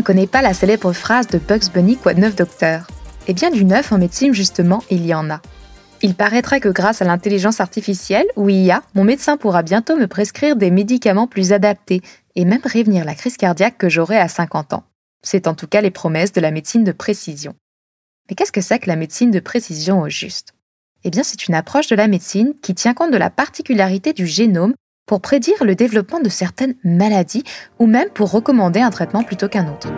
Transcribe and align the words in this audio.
ne 0.00 0.04
connaît 0.04 0.26
pas 0.26 0.40
la 0.40 0.54
célèbre 0.54 0.94
phrase 0.94 1.26
de 1.26 1.36
Bugs 1.36 1.70
Bunny 1.74 1.98
Quoi 1.98 2.14
de 2.14 2.20
neuf 2.20 2.34
docteur? 2.34 2.86
Eh 3.28 3.34
bien 3.34 3.50
du 3.50 3.66
neuf 3.66 3.92
en 3.92 3.98
médecine 3.98 4.32
justement, 4.32 4.82
il 4.90 5.04
y 5.04 5.12
en 5.12 5.28
a. 5.28 5.42
Il 6.00 6.14
paraîtrait 6.14 6.60
que 6.60 6.70
grâce 6.70 7.02
à 7.02 7.04
l'intelligence 7.04 7.60
artificielle, 7.60 8.26
ou 8.34 8.48
IA, 8.48 8.82
mon 8.94 9.04
médecin 9.04 9.36
pourra 9.36 9.62
bientôt 9.62 9.96
me 9.96 10.06
prescrire 10.06 10.56
des 10.56 10.70
médicaments 10.70 11.26
plus 11.26 11.52
adaptés 11.52 12.00
et 12.34 12.46
même 12.46 12.62
prévenir 12.62 13.04
la 13.04 13.14
crise 13.14 13.36
cardiaque 13.36 13.76
que 13.76 13.90
j'aurai 13.90 14.16
à 14.16 14.28
50 14.28 14.72
ans. 14.72 14.84
C'est 15.22 15.46
en 15.46 15.54
tout 15.54 15.66
cas 15.66 15.82
les 15.82 15.90
promesses 15.90 16.32
de 16.32 16.40
la 16.40 16.50
médecine 16.50 16.82
de 16.82 16.92
précision. 16.92 17.54
Mais 18.30 18.36
qu'est-ce 18.36 18.52
que 18.52 18.62
c'est 18.62 18.78
que 18.78 18.88
la 18.88 18.96
médecine 18.96 19.30
de 19.30 19.40
précision 19.40 20.00
au 20.00 20.08
juste? 20.08 20.54
Eh 21.04 21.10
bien, 21.10 21.24
c'est 21.24 21.46
une 21.46 21.54
approche 21.54 21.88
de 21.88 21.96
la 21.96 22.08
médecine 22.08 22.54
qui 22.62 22.74
tient 22.74 22.94
compte 22.94 23.12
de 23.12 23.18
la 23.18 23.28
particularité 23.28 24.14
du 24.14 24.26
génome 24.26 24.72
pour 25.06 25.20
prédire 25.20 25.64
le 25.64 25.74
développement 25.74 26.20
de 26.20 26.28
certaines 26.28 26.74
maladies 26.84 27.44
ou 27.78 27.86
même 27.86 28.10
pour 28.10 28.30
recommander 28.30 28.80
un 28.80 28.90
traitement 28.90 29.24
plutôt 29.24 29.48
qu'un 29.48 29.72
autre. 29.72 29.92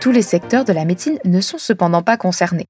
Tous 0.00 0.12
les 0.12 0.22
secteurs 0.22 0.64
de 0.64 0.72
la 0.72 0.84
médecine 0.84 1.18
ne 1.24 1.40
sont 1.40 1.58
cependant 1.58 2.02
pas 2.02 2.16
concernés. 2.16 2.66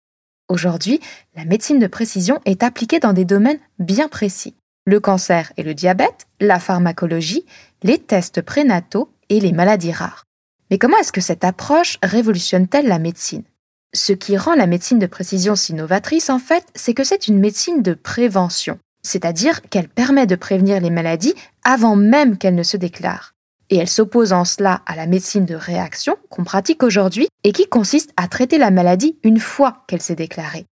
Aujourd'hui, 0.48 1.00
la 1.36 1.44
médecine 1.44 1.78
de 1.78 1.86
précision 1.86 2.40
est 2.46 2.62
appliquée 2.62 3.00
dans 3.00 3.12
des 3.12 3.26
domaines 3.26 3.60
bien 3.78 4.08
précis. 4.08 4.54
Le 4.86 4.98
cancer 4.98 5.52
et 5.58 5.62
le 5.62 5.74
diabète, 5.74 6.26
la 6.40 6.58
pharmacologie, 6.58 7.44
les 7.82 7.98
tests 7.98 8.40
prénataux 8.40 9.10
et 9.28 9.40
les 9.40 9.52
maladies 9.52 9.92
rares. 9.92 10.24
Mais 10.70 10.78
comment 10.78 10.96
est-ce 10.98 11.12
que 11.12 11.20
cette 11.20 11.44
approche 11.44 11.98
révolutionne-t-elle 12.02 12.88
la 12.88 12.98
médecine? 12.98 13.44
Ce 13.94 14.12
qui 14.12 14.36
rend 14.36 14.54
la 14.54 14.66
médecine 14.66 14.98
de 14.98 15.06
précision 15.06 15.56
si 15.56 15.72
novatrice, 15.72 16.28
en 16.28 16.38
fait, 16.38 16.66
c'est 16.74 16.92
que 16.92 17.04
c'est 17.04 17.26
une 17.26 17.38
médecine 17.38 17.82
de 17.82 17.94
prévention, 17.94 18.78
c'est-à-dire 19.02 19.62
qu'elle 19.62 19.88
permet 19.88 20.26
de 20.26 20.36
prévenir 20.36 20.80
les 20.80 20.90
maladies 20.90 21.34
avant 21.64 21.96
même 21.96 22.36
qu'elles 22.36 22.54
ne 22.54 22.62
se 22.62 22.76
déclarent. 22.76 23.34
Et 23.70 23.76
elle 23.76 23.88
s'oppose 23.88 24.32
en 24.32 24.44
cela 24.44 24.82
à 24.86 24.94
la 24.94 25.06
médecine 25.06 25.46
de 25.46 25.54
réaction 25.54 26.16
qu'on 26.28 26.44
pratique 26.44 26.82
aujourd'hui 26.82 27.28
et 27.44 27.52
qui 27.52 27.66
consiste 27.66 28.12
à 28.16 28.28
traiter 28.28 28.58
la 28.58 28.70
maladie 28.70 29.18
une 29.22 29.40
fois 29.40 29.84
qu'elle 29.86 30.02
s'est 30.02 30.14
déclarée. 30.14 30.66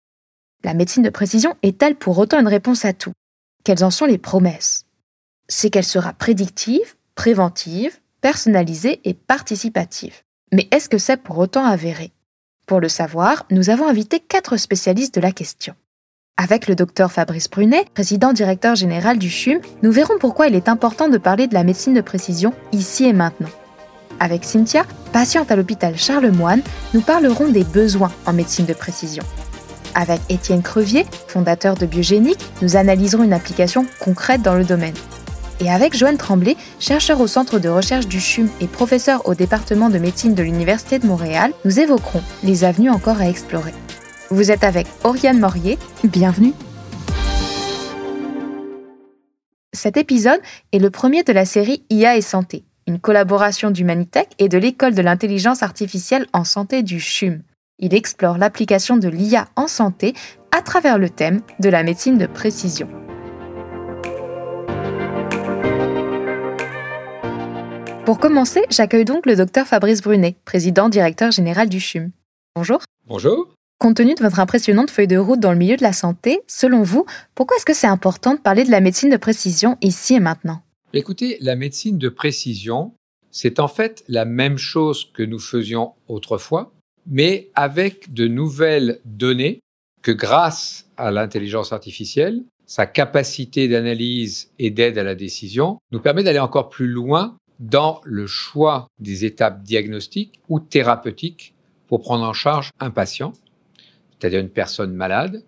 La 0.65 0.75
médecine 0.75 1.03
de 1.03 1.11
précision 1.11 1.57
est-elle 1.63 1.97
pour 1.97 2.19
autant 2.19 2.41
une 2.41 2.49
réponse 2.49 2.85
à 2.85 2.93
tout 2.93 3.13
Quelles 3.65 3.85
en 3.85 3.91
sont 3.91 4.07
les 4.07 4.19
promesses? 4.19 4.85
C'est 5.49 5.71
qu'elle 5.71 5.85
sera 5.85 6.13
prédictive, 6.13 6.97
préventive, 7.15 7.99
personnalisée 8.21 9.01
et 9.05 9.15
participative. 9.15 10.23
Mais 10.53 10.69
est-ce 10.71 10.89
que 10.89 10.99
c'est 10.99 11.19
pour 11.19 11.39
autant 11.39 11.65
avéré? 11.65 12.13
Pour 12.67 12.81
le 12.81 12.89
savoir, 12.89 13.47
nous 13.53 13.71
avons 13.71 13.87
invité 13.87 14.19
quatre 14.19 14.57
spécialistes 14.57 15.15
de 15.15 15.21
la 15.21 15.31
question. 15.31 15.75
Avec 16.37 16.67
le 16.67 16.75
docteur 16.75 17.13
Fabrice 17.13 17.49
Brunet, 17.49 17.85
président 17.95 18.33
directeur 18.33 18.75
général 18.75 19.19
du 19.19 19.31
CHUM, 19.31 19.61
nous 19.85 19.93
verrons 19.93 20.19
pourquoi 20.19 20.49
il 20.49 20.57
est 20.57 20.69
important 20.69 21.09
de 21.09 21.17
parler 21.17 21.47
de 21.47 21.55
la 21.55 21.63
médecine 21.63 21.95
de 21.95 22.01
précision 22.01 22.53
ici 22.73 23.05
et 23.05 23.13
maintenant. 23.13 23.51
Avec 24.19 24.43
Cynthia, 24.43 24.85
patiente 25.13 25.53
à 25.53 25.57
l'hôpital 25.57 25.97
Charlemagne, 25.97 26.63
nous 26.93 27.03
parlerons 27.03 27.49
des 27.51 27.63
besoins 27.63 28.13
en 28.27 28.33
médecine 28.33 28.67
de 28.67 28.75
précision. 28.75 29.23
Avec 29.95 30.21
Étienne 30.29 30.63
Crevier, 30.63 31.07
fondateur 31.29 31.77
de 31.77 31.87
Biogénique, 31.87 32.45
nous 32.63 32.75
analyserons 32.75 33.23
une 33.23 33.33
application 33.33 33.87
concrète 34.01 34.43
dans 34.43 34.57
le 34.57 34.65
domaine. 34.65 34.95
Et 35.61 35.71
avec 35.71 35.97
Joanne 35.97 36.19
Tremblay, 36.19 36.57
chercheur 36.79 37.21
au 37.21 37.27
centre 37.27 37.59
de 37.59 37.69
recherche 37.69 38.07
du 38.07 38.21
CHUM 38.21 38.49
et 38.61 38.67
professeur 38.67 39.27
au 39.27 39.35
département 39.35 39.89
de 39.89 39.99
médecine 39.99 40.35
de 40.35 40.43
l'Université 40.43 40.99
de 40.99 41.07
Montréal, 41.07 41.53
nous 41.65 41.81
évoquerons 41.81 42.23
les 42.43 42.65
avenues 42.65 42.91
encore 42.91 43.21
à 43.21 43.29
explorer. 43.29 43.73
Vous 44.31 44.51
êtes 44.51 44.65
avec 44.65 44.87
Oriane 45.05 45.39
Morier, 45.39 45.79
bienvenue. 46.05 46.53
Cet 49.73 49.97
épisode 49.97 50.41
est 50.73 50.79
le 50.79 50.91
premier 50.91 51.23
de 51.23 51.33
la 51.33 51.45
série 51.45 51.85
IA 51.91 52.17
et 52.17 52.23
santé, 52.23 52.65
une 52.87 52.99
collaboration 52.99 53.71
d'Humanitech 53.71 54.29
et 54.39 54.49
de 54.49 54.59
l'école 54.59 54.95
de 54.95 55.03
l'intelligence 55.03 55.63
artificielle 55.63 56.27
en 56.33 56.45
santé 56.45 56.83
du 56.83 57.01
CHUM. 57.01 57.43
Il 57.79 57.95
explore 57.95 58.39
l'application 58.39 58.97
de 58.97 59.09
l'IA 59.09 59.49
en 59.55 59.69
santé 59.69 60.15
à 60.51 60.63
travers 60.63 60.99
le 60.99 61.11
thème 61.11 61.41
de 61.61 61.69
la 61.69 61.83
médecine 61.83 62.19
de 62.19 62.27
précision. 62.27 62.89
Pour 68.07 68.21
commencer, 68.21 68.63
j'accueille 68.71 69.05
donc 69.05 69.27
le 69.27 69.35
docteur 69.35 69.67
Fabrice 69.67 70.01
Brunet, 70.01 70.37
président 70.45 70.89
directeur 70.89 71.33
général 71.33 71.69
du 71.69 71.81
CHUM. 71.81 72.13
Bonjour. 72.55 72.79
Bonjour. 73.09 73.53
Compte 73.81 73.97
tenu 73.97 74.15
de 74.15 74.23
votre 74.23 74.39
impressionnante 74.39 74.91
feuille 74.91 75.09
de 75.09 75.17
route 75.17 75.41
dans 75.41 75.51
le 75.51 75.59
milieu 75.59 75.77
de 75.77 75.83
la 75.83 75.93
santé, 75.93 76.39
selon 76.47 76.85
vous, 76.85 77.05
pourquoi 77.35 77.57
est-ce 77.57 77.67
que 77.67 77.75
c'est 77.75 77.89
important 77.89 78.35
de 78.35 78.39
parler 78.39 78.63
de 78.63 78.71
la 78.71 78.81
médecine 78.81 79.11
de 79.11 79.17
précision 79.17 79.77
ici 79.81 80.15
et 80.15 80.21
maintenant? 80.21 80.63
Écoutez, 80.93 81.37
la 81.41 81.57
médecine 81.57 81.99
de 81.99 82.09
précision, 82.09 82.93
c'est 83.33 83.59
en 83.59 83.67
fait 83.67 84.05
la 84.07 84.25
même 84.25 84.57
chose 84.57 85.11
que 85.13 85.25
nous 85.25 85.41
faisions 85.41 85.95
autrefois, 86.07 86.73
mais 87.09 87.51
avec 87.57 88.15
de 88.15 88.29
nouvelles 88.29 89.01
données 89.05 89.59
que 90.03 90.13
grâce 90.13 90.87
à 90.97 91.11
l'intelligence 91.11 91.73
artificielle, 91.73 92.45
sa 92.67 92.87
capacité 92.87 93.67
d'analyse 93.67 94.53
et 94.61 94.71
d'aide 94.71 94.97
à 94.97 95.03
la 95.03 95.17
décision 95.17 95.79
nous 95.91 96.01
permet 96.01 96.23
d'aller 96.23 96.39
encore 96.39 96.69
plus 96.69 96.87
loin 96.87 97.37
dans 97.61 98.01
le 98.05 98.27
choix 98.27 98.89
des 98.99 99.25
étapes 99.25 99.63
diagnostiques 99.63 100.41
ou 100.49 100.61
thérapeutiques 100.61 101.55
pour 101.89 102.01
prendre 102.01 102.25
en 102.25 102.33
charge 102.33 102.71
un 102.81 102.91
patient, 102.91 103.33
c'est-à-dire 104.19 104.41
une 104.41 104.51
personne 104.51 104.95
malade, 104.95 105.45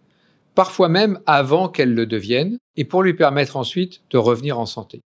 parfois 0.54 0.88
même 0.88 1.20
avant 1.26 1.68
qu'elle 1.68 1.94
le 1.94 2.06
devienne, 2.06 2.58
et 2.76 2.84
pour 2.84 3.02
lui 3.02 3.14
permettre 3.14 3.56
ensuite 3.56 4.02
de 4.10 4.18
revenir 4.18 4.58
en 4.58 4.66
santé. 4.66 5.00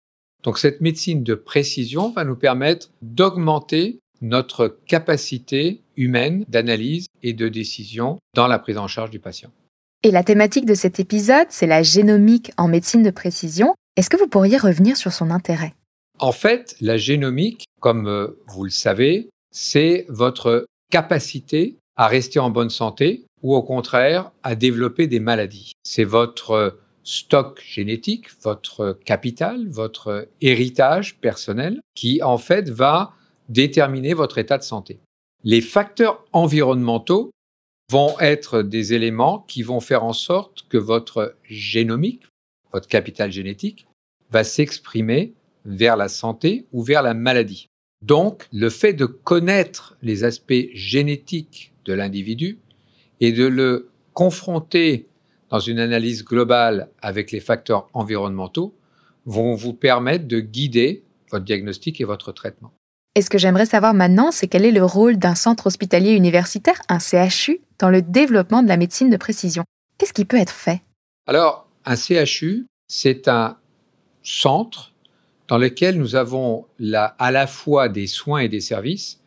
Donc 0.42 0.58
cette 0.58 0.80
médecine 0.80 1.22
de 1.22 1.34
précision 1.34 2.10
va 2.10 2.24
nous 2.24 2.36
permettre 2.36 2.90
d'augmenter 3.02 3.98
notre 4.20 4.78
capacité 4.86 5.82
humaine 5.96 6.44
d'analyse 6.48 7.06
et 7.22 7.32
de 7.32 7.48
décision 7.48 8.18
dans 8.34 8.46
la 8.46 8.58
prise 8.58 8.78
en 8.78 8.88
charge 8.88 9.10
du 9.10 9.20
patient. 9.20 9.50
Et 10.02 10.10
la 10.10 10.22
thématique 10.22 10.66
de 10.66 10.74
cet 10.74 11.00
épisode, 11.00 11.46
c'est 11.50 11.66
la 11.66 11.82
génomique 11.82 12.52
en 12.56 12.68
médecine 12.68 13.02
de 13.02 13.10
précision. 13.10 13.74
Est-ce 13.96 14.10
que 14.10 14.16
vous 14.16 14.28
pourriez 14.28 14.56
revenir 14.56 14.96
sur 14.96 15.12
son 15.12 15.30
intérêt? 15.30 15.74
En 16.18 16.32
fait, 16.32 16.76
la 16.80 16.96
génomique, 16.96 17.64
comme 17.80 18.06
euh, 18.06 18.38
vous 18.46 18.64
le 18.64 18.70
savez, 18.70 19.28
c'est 19.50 20.06
votre 20.08 20.66
capacité 20.90 21.76
à 21.96 22.06
rester 22.06 22.38
en 22.38 22.50
bonne 22.50 22.70
santé 22.70 23.24
ou 23.42 23.54
au 23.54 23.62
contraire 23.62 24.30
à 24.42 24.54
développer 24.54 25.06
des 25.06 25.20
maladies. 25.20 25.72
C'est 25.84 26.04
votre 26.04 26.78
stock 27.04 27.62
génétique, 27.64 28.26
votre 28.42 28.98
capital, 29.04 29.68
votre 29.68 30.28
héritage 30.40 31.16
personnel 31.20 31.80
qui 31.94 32.22
en 32.22 32.38
fait 32.38 32.68
va 32.68 33.14
déterminer 33.48 34.14
votre 34.14 34.38
état 34.38 34.58
de 34.58 34.62
santé. 34.62 35.00
Les 35.44 35.60
facteurs 35.60 36.24
environnementaux 36.32 37.30
vont 37.90 38.18
être 38.20 38.62
des 38.62 38.92
éléments 38.92 39.44
qui 39.48 39.62
vont 39.62 39.80
faire 39.80 40.04
en 40.04 40.12
sorte 40.12 40.66
que 40.68 40.76
votre 40.76 41.36
génomique, 41.44 42.24
votre 42.72 42.88
capital 42.88 43.32
génétique, 43.32 43.86
va 44.30 44.44
s'exprimer 44.44 45.32
vers 45.68 45.96
la 45.96 46.08
santé 46.08 46.66
ou 46.72 46.82
vers 46.82 47.02
la 47.02 47.14
maladie. 47.14 47.68
Donc, 48.02 48.48
le 48.52 48.70
fait 48.70 48.92
de 48.92 49.06
connaître 49.06 49.96
les 50.02 50.24
aspects 50.24 50.68
génétiques 50.72 51.72
de 51.84 51.92
l'individu 51.92 52.58
et 53.20 53.32
de 53.32 53.46
le 53.46 53.90
confronter 54.14 55.06
dans 55.50 55.58
une 55.58 55.78
analyse 55.78 56.24
globale 56.24 56.88
avec 57.00 57.32
les 57.32 57.40
facteurs 57.40 57.88
environnementaux 57.92 58.74
vont 59.26 59.54
vous 59.54 59.72
permettre 59.72 60.26
de 60.26 60.40
guider 60.40 61.02
votre 61.30 61.44
diagnostic 61.44 62.00
et 62.00 62.04
votre 62.04 62.32
traitement. 62.32 62.72
Et 63.14 63.22
ce 63.22 63.30
que 63.30 63.38
j'aimerais 63.38 63.66
savoir 63.66 63.94
maintenant, 63.94 64.30
c'est 64.30 64.46
quel 64.46 64.64
est 64.64 64.72
le 64.72 64.84
rôle 64.84 65.18
d'un 65.18 65.34
centre 65.34 65.66
hospitalier 65.66 66.12
universitaire, 66.12 66.80
un 66.88 66.98
CHU, 66.98 67.60
dans 67.78 67.90
le 67.90 68.00
développement 68.00 68.62
de 68.62 68.68
la 68.68 68.76
médecine 68.76 69.10
de 69.10 69.16
précision? 69.16 69.64
Qu'est-ce 69.98 70.12
qui 70.12 70.24
peut 70.24 70.36
être 70.36 70.52
fait? 70.52 70.82
Alors, 71.26 71.68
un 71.84 71.96
CHU, 71.96 72.66
c'est 72.86 73.28
un 73.28 73.56
centre 74.22 74.92
dans 75.48 75.58
lequel 75.58 75.98
nous 75.98 76.14
avons 76.14 76.66
à 77.18 77.30
la 77.30 77.46
fois 77.46 77.88
des 77.88 78.06
soins 78.06 78.40
et 78.40 78.48
des 78.48 78.60
services, 78.60 79.20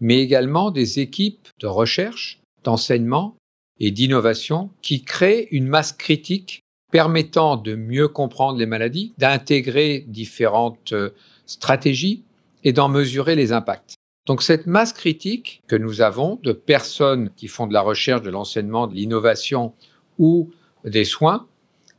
mais 0.00 0.20
également 0.20 0.70
des 0.70 1.00
équipes 1.00 1.48
de 1.60 1.66
recherche, 1.66 2.40
d'enseignement 2.62 3.36
et 3.80 3.90
d'innovation 3.90 4.70
qui 4.82 5.02
créent 5.02 5.48
une 5.50 5.66
masse 5.66 5.92
critique 5.92 6.60
permettant 6.90 7.56
de 7.56 7.74
mieux 7.74 8.06
comprendre 8.06 8.58
les 8.58 8.66
maladies, 8.66 9.14
d'intégrer 9.16 10.04
différentes 10.06 10.92
euh, 10.92 11.10
stratégies 11.46 12.22
et 12.64 12.72
d'en 12.72 12.88
mesurer 12.88 13.34
les 13.34 13.52
impacts. 13.52 13.94
Donc 14.26 14.42
cette 14.42 14.66
masse 14.66 14.92
critique 14.92 15.62
que 15.66 15.74
nous 15.74 16.00
avons 16.00 16.38
de 16.42 16.52
personnes 16.52 17.30
qui 17.34 17.48
font 17.48 17.66
de 17.66 17.72
la 17.72 17.80
recherche, 17.80 18.22
de 18.22 18.30
l'enseignement, 18.30 18.86
de 18.86 18.94
l'innovation 18.94 19.72
ou 20.18 20.50
des 20.84 21.04
soins 21.04 21.48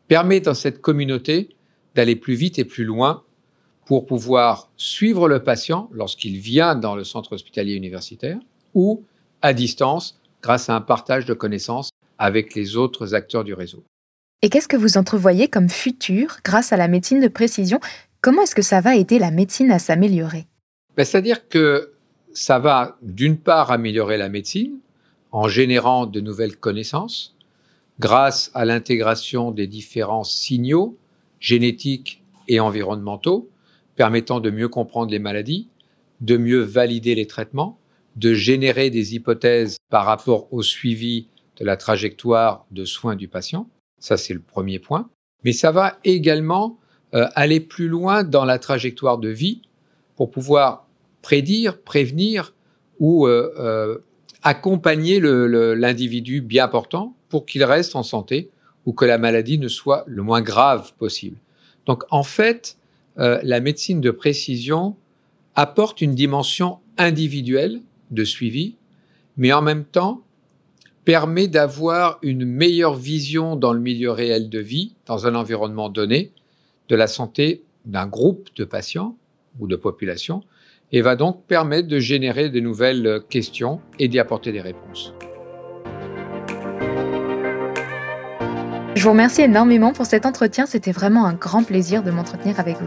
permet 0.08 0.40
dans 0.40 0.54
cette 0.54 0.80
communauté 0.80 1.50
d'aller 1.96 2.16
plus 2.16 2.36
vite 2.36 2.60
et 2.60 2.66
plus 2.66 2.86
loin 2.86 3.24
pour 3.86 4.06
pouvoir 4.06 4.70
suivre 4.78 5.28
le 5.28 5.44
patient 5.44 5.90
lorsqu'il 5.92 6.38
vient 6.38 6.76
dans 6.76 6.96
le 6.96 7.04
centre 7.04 7.34
hospitalier 7.34 7.74
universitaire 7.74 8.40
ou 8.74 9.04
à 9.42 9.54
distance 9.54 10.20
grâce 10.42 10.70
à 10.70 10.76
un 10.76 10.82
partage 10.82 11.26
de 11.26 11.34
connaissances 11.34 11.90
avec 12.18 12.56
les 12.56 12.76
autres 12.76 13.16
acteurs 13.16 13.44
du 13.44 13.54
réseau. 13.54 13.84
Et 14.42 14.50
qu'est-ce 14.50 14.68
que 14.68 14.78
vous 14.78 14.98
entrevoyez 14.98 15.48
comme 15.48 15.70
futur 15.70 16.38
grâce 16.44 16.74
à 16.74 16.78
la 16.78 16.88
médecine 16.88 17.22
de 17.22 17.28
précision? 17.28 17.80
Comment 18.22 18.44
est-ce 18.44 18.56
que 18.56 18.62
ça 18.62 18.82
va 18.82 18.96
aider 18.96 19.20
la 19.20 19.32
médecine 19.32 19.72
à 19.72 19.80
s'améliorer? 19.80 20.48
Ben, 20.96 21.06
C'est-à-dire 21.06 21.48
que 21.48 21.94
ça 22.34 22.60
va 22.60 22.98
d'une 23.02 23.38
part 23.38 23.72
améliorer 23.72 24.18
la 24.18 24.30
médecine 24.30 24.80
en 25.32 25.48
générant 25.48 26.06
de 26.06 26.20
nouvelles 26.20 26.58
connaissances 26.58 27.36
grâce 28.00 28.52
à 28.54 28.66
l'intégration 28.66 29.52
des 29.52 29.68
différents 29.68 30.24
signaux 30.24 30.98
génétiques 31.40 32.24
et 32.48 32.60
environnementaux 32.60 33.50
permettant 33.96 34.40
de 34.40 34.50
mieux 34.50 34.70
comprendre 34.70 35.12
les 35.12 35.20
maladies, 35.20 35.70
de 36.22 36.38
mieux 36.38 36.62
valider 36.62 37.16
les 37.16 37.28
traitements, 37.28 37.80
de 38.16 38.34
générer 38.34 38.90
des 38.90 39.16
hypothèses 39.16 39.78
par 39.90 40.06
rapport 40.06 40.52
au 40.54 40.62
suivi 40.62 41.28
de 41.58 41.66
la 41.66 41.78
trajectoire 41.78 42.66
de 42.72 42.86
soins 42.86 43.16
du 43.16 43.28
patient. 43.28 43.70
Ça, 44.00 44.18
c'est 44.18 44.34
le 44.34 44.40
premier 44.42 44.80
point. 44.80 45.10
Mais 45.44 45.52
ça 45.52 45.72
va 45.72 45.98
également 46.04 46.80
euh, 47.14 47.28
aller 47.36 47.60
plus 47.60 47.88
loin 47.88 48.24
dans 48.24 48.46
la 48.46 48.60
trajectoire 48.60 49.18
de 49.18 49.30
vie 49.30 49.62
pour 50.16 50.32
pouvoir 50.32 50.88
prédire, 51.22 51.82
prévenir 51.82 52.54
ou 53.00 53.28
euh, 53.28 53.54
euh, 53.60 53.98
accompagner 54.42 55.20
l'individu 55.20 56.42
bien 56.42 56.68
portant 56.68 57.16
pour 57.30 57.46
qu'il 57.46 57.64
reste 57.64 57.96
en 57.96 58.04
santé 58.04 58.50
ou 58.86 58.94
que 58.94 59.06
la 59.06 59.18
maladie 59.18 59.58
ne 59.58 59.68
soit 59.68 60.04
le 60.08 60.22
moins 60.22 60.42
grave 60.42 60.94
possible. 60.98 61.38
Donc 61.86 62.04
en 62.10 62.24
fait, 62.24 62.78
la 63.18 63.60
médecine 63.60 64.02
de 64.02 64.12
précision 64.12 64.96
apporte 65.56 66.02
une 66.02 66.16
dimension 66.16 66.80
individuelle 66.98 67.82
de 68.12 68.24
suivi, 68.24 68.76
mais 69.38 69.54
en 69.54 69.62
même 69.62 69.86
temps 69.86 70.24
permet 71.06 71.48
d'avoir 71.48 72.18
une 72.22 72.46
meilleure 72.46 72.96
vision 72.96 73.56
dans 73.56 73.74
le 73.74 73.80
milieu 73.80 74.12
réel 74.12 74.50
de 74.50 74.60
vie, 74.60 74.96
dans 75.06 75.28
un 75.28 75.36
environnement 75.36 75.90
donné, 75.90 76.32
de 76.90 76.96
la 76.96 77.08
santé 77.08 77.64
d'un 77.86 78.08
groupe 78.08 78.50
de 78.56 78.64
patients 78.64 79.18
ou 79.60 79.68
de 79.68 79.76
population, 79.76 80.44
et 80.92 81.02
va 81.02 81.16
donc 81.16 81.46
permettre 81.48 81.88
de 81.88 82.00
générer 82.00 82.50
de 82.50 82.60
nouvelles 82.60 83.22
questions 83.30 83.82
et 84.00 84.08
d'y 84.08 84.20
apporter 84.20 84.52
des 84.52 84.62
réponses. 84.62 85.14
Je 88.96 89.04
vous 89.04 89.10
remercie 89.10 89.42
énormément 89.42 89.92
pour 89.92 90.06
cet 90.06 90.26
entretien, 90.26 90.68
c'était 90.68 90.92
vraiment 90.92 91.26
un 91.26 91.34
grand 91.34 91.64
plaisir 91.64 92.04
de 92.04 92.12
m'entretenir 92.12 92.60
avec 92.60 92.78
vous. 92.78 92.86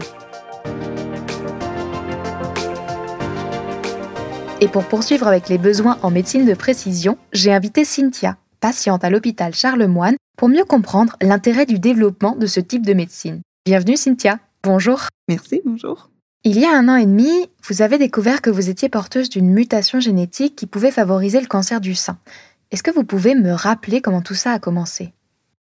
Et 4.61 4.69
pour 4.69 4.85
poursuivre 4.85 5.27
avec 5.27 5.49
les 5.49 5.57
besoins 5.57 5.97
en 6.01 6.09
médecine 6.09 6.45
de 6.45 6.53
précision, 6.53 7.17
j'ai 7.33 7.53
invité 7.53 7.83
Cynthia, 7.83 8.37
patiente 8.61 9.03
à 9.03 9.09
l'hôpital 9.09 9.53
Charlemagne, 9.53 10.15
pour 10.37 10.47
mieux 10.47 10.63
comprendre 10.63 11.17
l'intérêt 11.21 11.65
du 11.65 11.77
développement 11.77 12.35
de 12.35 12.47
ce 12.47 12.61
type 12.61 12.85
de 12.85 12.93
médecine. 12.93 13.41
Bienvenue 13.65 13.97
Cynthia, 13.97 14.39
bonjour. 14.63 15.07
Merci, 15.27 15.61
bonjour. 15.65 16.09
Il 16.45 16.57
y 16.57 16.65
a 16.65 16.71
un 16.71 16.87
an 16.87 16.95
et 16.95 17.05
demi, 17.05 17.49
vous 17.67 17.81
avez 17.81 17.97
découvert 17.97 18.41
que 18.41 18.49
vous 18.49 18.69
étiez 18.69 18.87
porteuse 18.87 19.29
d'une 19.29 19.49
mutation 19.49 19.99
génétique 19.99 20.55
qui 20.55 20.67
pouvait 20.67 20.91
favoriser 20.91 21.41
le 21.41 21.47
cancer 21.47 21.81
du 21.81 21.95
sein. 21.95 22.17
Est-ce 22.71 22.83
que 22.83 22.91
vous 22.91 23.03
pouvez 23.03 23.35
me 23.35 23.51
rappeler 23.51 24.01
comment 24.01 24.21
tout 24.21 24.35
ça 24.35 24.51
a 24.51 24.59
commencé? 24.59 25.13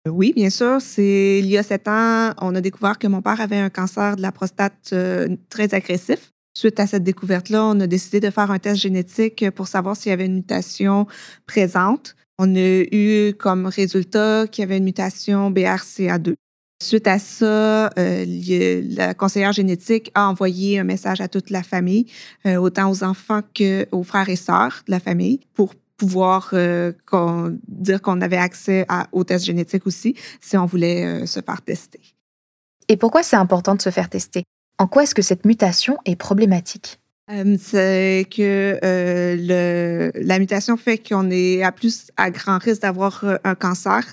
Oui, 0.09 0.33
bien 0.35 0.51
sûr. 0.51 0.81
C'est 0.81 1.39
il 1.39 1.47
y 1.47 1.56
a 1.56 1.62
sept 1.62 1.89
ans, 1.89 2.33
on 2.41 2.55
a 2.55 2.61
découvert 2.61 2.99
que 2.99 3.06
mon 3.06 3.23
père 3.23 3.41
avait 3.41 3.59
un 3.59 3.71
cancer 3.71 4.17
de 4.17 4.23
la 4.23 4.33
prostate 4.33 4.91
euh, 4.93 5.37
très 5.49 5.75
agressif. 5.75 6.31
Suite 6.56 6.79
à 6.79 6.87
cette 6.87 7.03
découverte-là, 7.03 7.65
on 7.65 7.81
a 7.81 7.87
décidé 7.87 8.21
de 8.21 8.31
faire 8.31 8.51
un 8.51 8.59
test 8.59 8.81
génétique 8.81 9.51
pour 9.51 9.67
savoir 9.67 9.97
s'il 9.97 10.11
y 10.11 10.12
avait 10.12 10.27
une 10.27 10.35
mutation 10.35 11.06
présente. 11.47 12.15
On 12.39 12.55
a 12.55 12.83
eu 12.93 13.35
comme 13.39 13.67
résultat 13.67 14.47
qu'il 14.47 14.62
y 14.62 14.65
avait 14.65 14.79
une 14.79 14.85
mutation 14.85 15.51
BRCA2. 15.51 16.35
Suite 16.83 17.06
à 17.06 17.19
ça, 17.19 17.89
euh, 17.99 18.25
la 18.89 19.15
conseillère 19.15 19.53
génétique 19.53 20.11
a 20.15 20.29
envoyé 20.29 20.79
un 20.79 20.85
message 20.85 21.21
à 21.21 21.29
toute 21.29 21.51
la 21.51 21.62
famille, 21.62 22.06
euh, 22.47 22.56
autant 22.56 22.91
aux 22.91 23.03
enfants 23.03 23.41
qu'aux 23.56 24.03
frères 24.03 24.29
et 24.29 24.37
sœurs 24.37 24.83
de 24.87 24.91
la 24.91 25.01
famille, 25.01 25.41
pour 25.55 25.75
pouvoir 25.96 26.50
euh, 26.52 26.93
dire 27.69 28.02
qu'on 28.02 28.20
avait 28.20 28.37
accès 28.37 28.85
à, 28.88 29.06
au 29.12 29.25
test 29.25 29.44
génétique 29.44 29.87
aussi 29.87 30.14
si 30.41 30.56
on 30.56 30.67
voulait 30.67 31.26
se 31.26 31.41
faire 31.41 31.62
tester. 31.62 32.00
Et 32.88 32.96
pourquoi 32.96 33.23
c'est 33.23 33.37
important 33.37 33.75
de 33.75 33.82
se 33.82 33.91
faire 33.91 34.08
tester? 34.08 34.44
En 34.79 34.87
quoi 34.87 35.05
est-ce 35.05 35.14
que 35.14 35.23
cette 35.23 35.44
mutation 35.44 35.96
est 36.05 36.17
problématique? 36.17 37.00
c'est 37.58 38.26
que 38.31 38.79
le, 38.82 40.12
la 40.14 40.38
mutation 40.38 40.76
fait 40.76 40.99
qu'on 40.99 41.31
est 41.31 41.62
à 41.62 41.73
plus 41.73 42.11
à 42.19 42.31
grand 42.31 42.58
risque 42.58 42.82
d'avoir 42.82 43.25
un 43.44 43.55
cancer. 43.55 44.05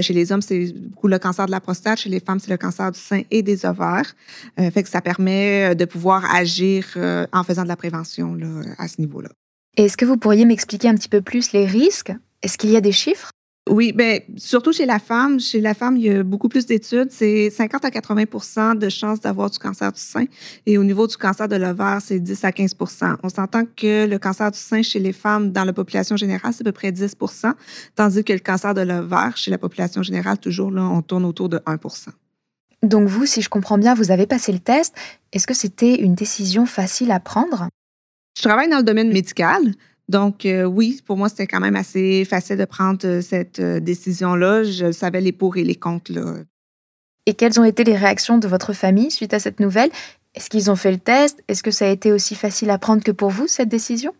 chez 0.00 0.14
les 0.14 0.30
hommes, 0.30 0.40
c'est 0.40 0.72
beaucoup 0.72 1.08
le 1.08 1.18
cancer 1.18 1.46
de 1.46 1.50
la 1.50 1.58
prostate. 1.58 1.98
Chez 1.98 2.10
les 2.10 2.20
femmes, 2.20 2.38
c'est 2.38 2.52
le 2.52 2.56
cancer 2.56 2.92
du 2.92 3.00
sein 3.00 3.22
et 3.32 3.42
des 3.42 3.66
ovaires. 3.66 4.14
fait 4.56 4.84
que 4.84 4.88
ça 4.88 5.00
permet 5.00 5.74
de 5.74 5.84
pouvoir 5.84 6.32
agir 6.32 6.96
en 7.32 7.42
faisant 7.42 7.64
de 7.64 7.68
la 7.68 7.76
prévention 7.76 8.36
là, 8.36 8.46
à 8.78 8.86
ce 8.86 9.00
niveau-là. 9.00 9.30
Est-ce 9.76 9.96
que 9.96 10.04
vous 10.04 10.16
pourriez 10.16 10.44
m'expliquer 10.44 10.88
un 10.88 10.94
petit 10.94 11.08
peu 11.08 11.20
plus 11.20 11.52
les 11.52 11.66
risques? 11.66 12.12
Est-ce 12.42 12.58
qu'il 12.58 12.70
y 12.70 12.76
a 12.76 12.80
des 12.80 12.92
chiffres? 12.92 13.30
Oui, 13.68 13.92
ben 13.92 14.20
surtout 14.36 14.72
chez 14.72 14.86
la 14.86 15.00
femme. 15.00 15.40
Chez 15.40 15.60
la 15.60 15.74
femme, 15.74 15.96
il 15.96 16.04
y 16.04 16.10
a 16.10 16.22
beaucoup 16.22 16.48
plus 16.48 16.64
d'études. 16.64 17.10
C'est 17.10 17.50
50 17.50 17.84
à 17.84 17.90
80 17.90 18.74
de 18.76 18.88
chances 18.88 19.20
d'avoir 19.20 19.50
du 19.50 19.58
cancer 19.58 19.90
du 19.90 20.00
sein. 20.00 20.26
Et 20.66 20.78
au 20.78 20.84
niveau 20.84 21.08
du 21.08 21.16
cancer 21.16 21.48
de 21.48 21.56
l'ovaire, 21.56 21.98
c'est 22.00 22.20
10 22.20 22.44
à 22.44 22.50
15% 22.50 23.16
On 23.24 23.28
s'entend 23.28 23.64
que 23.64 24.06
le 24.06 24.18
cancer 24.18 24.50
du 24.52 24.58
sein 24.58 24.82
chez 24.82 25.00
les 25.00 25.12
femmes, 25.12 25.50
dans 25.50 25.64
la 25.64 25.72
population 25.72 26.16
générale, 26.16 26.52
c'est 26.52 26.62
à 26.62 26.66
peu 26.66 26.72
près 26.72 26.92
10% 26.92 27.54
tandis 27.96 28.22
que 28.22 28.32
le 28.32 28.38
cancer 28.38 28.74
de 28.74 28.82
l'ovaire, 28.82 29.36
chez 29.36 29.50
la 29.50 29.58
population 29.58 30.02
générale, 30.04 30.38
toujours 30.38 30.70
là, 30.70 30.82
on 30.82 31.02
tourne 31.02 31.24
autour 31.24 31.48
de 31.48 31.58
1% 31.58 32.08
Donc 32.84 33.08
vous, 33.08 33.26
si 33.26 33.42
je 33.42 33.48
comprends 33.48 33.78
bien, 33.78 33.94
vous 33.94 34.12
avez 34.12 34.26
passé 34.26 34.52
le 34.52 34.60
test. 34.60 34.94
Est-ce 35.32 35.48
que 35.48 35.54
c'était 35.54 35.96
une 35.96 36.14
décision 36.14 36.64
facile 36.64 37.10
à 37.10 37.18
prendre? 37.18 37.68
Je 38.36 38.42
travaille 38.42 38.68
dans 38.68 38.78
le 38.78 38.84
domaine 38.84 39.12
médical. 39.12 39.74
Donc, 40.08 40.44
euh, 40.44 40.64
oui, 40.64 41.00
pour 41.06 41.16
moi, 41.16 41.28
c'était 41.28 41.46
quand 41.46 41.60
même 41.60 41.76
assez 41.76 42.24
facile 42.24 42.56
de 42.56 42.64
prendre 42.64 42.98
euh, 43.04 43.22
cette 43.22 43.60
euh, 43.60 43.80
décision-là. 43.80 44.64
Je 44.64 44.92
savais 44.92 45.20
les 45.20 45.32
pour 45.32 45.56
et 45.56 45.64
les 45.64 45.76
contre. 45.76 46.12
Là. 46.12 46.34
Et 47.26 47.34
quelles 47.34 47.58
ont 47.58 47.64
été 47.64 47.84
les 47.84 47.96
réactions 47.96 48.36
de 48.38 48.46
votre 48.46 48.74
famille 48.74 49.10
suite 49.10 49.32
à 49.32 49.38
cette 49.38 49.60
nouvelle? 49.60 49.90
Est-ce 50.34 50.50
qu'ils 50.50 50.70
ont 50.70 50.76
fait 50.76 50.90
le 50.90 50.98
test? 50.98 51.42
Est-ce 51.48 51.62
que 51.62 51.70
ça 51.70 51.86
a 51.86 51.88
été 51.88 52.12
aussi 52.12 52.34
facile 52.34 52.68
à 52.70 52.78
prendre 52.78 53.02
que 53.02 53.12
pour 53.12 53.30
vous, 53.30 53.46
cette 53.46 53.68
décision? 53.68 54.12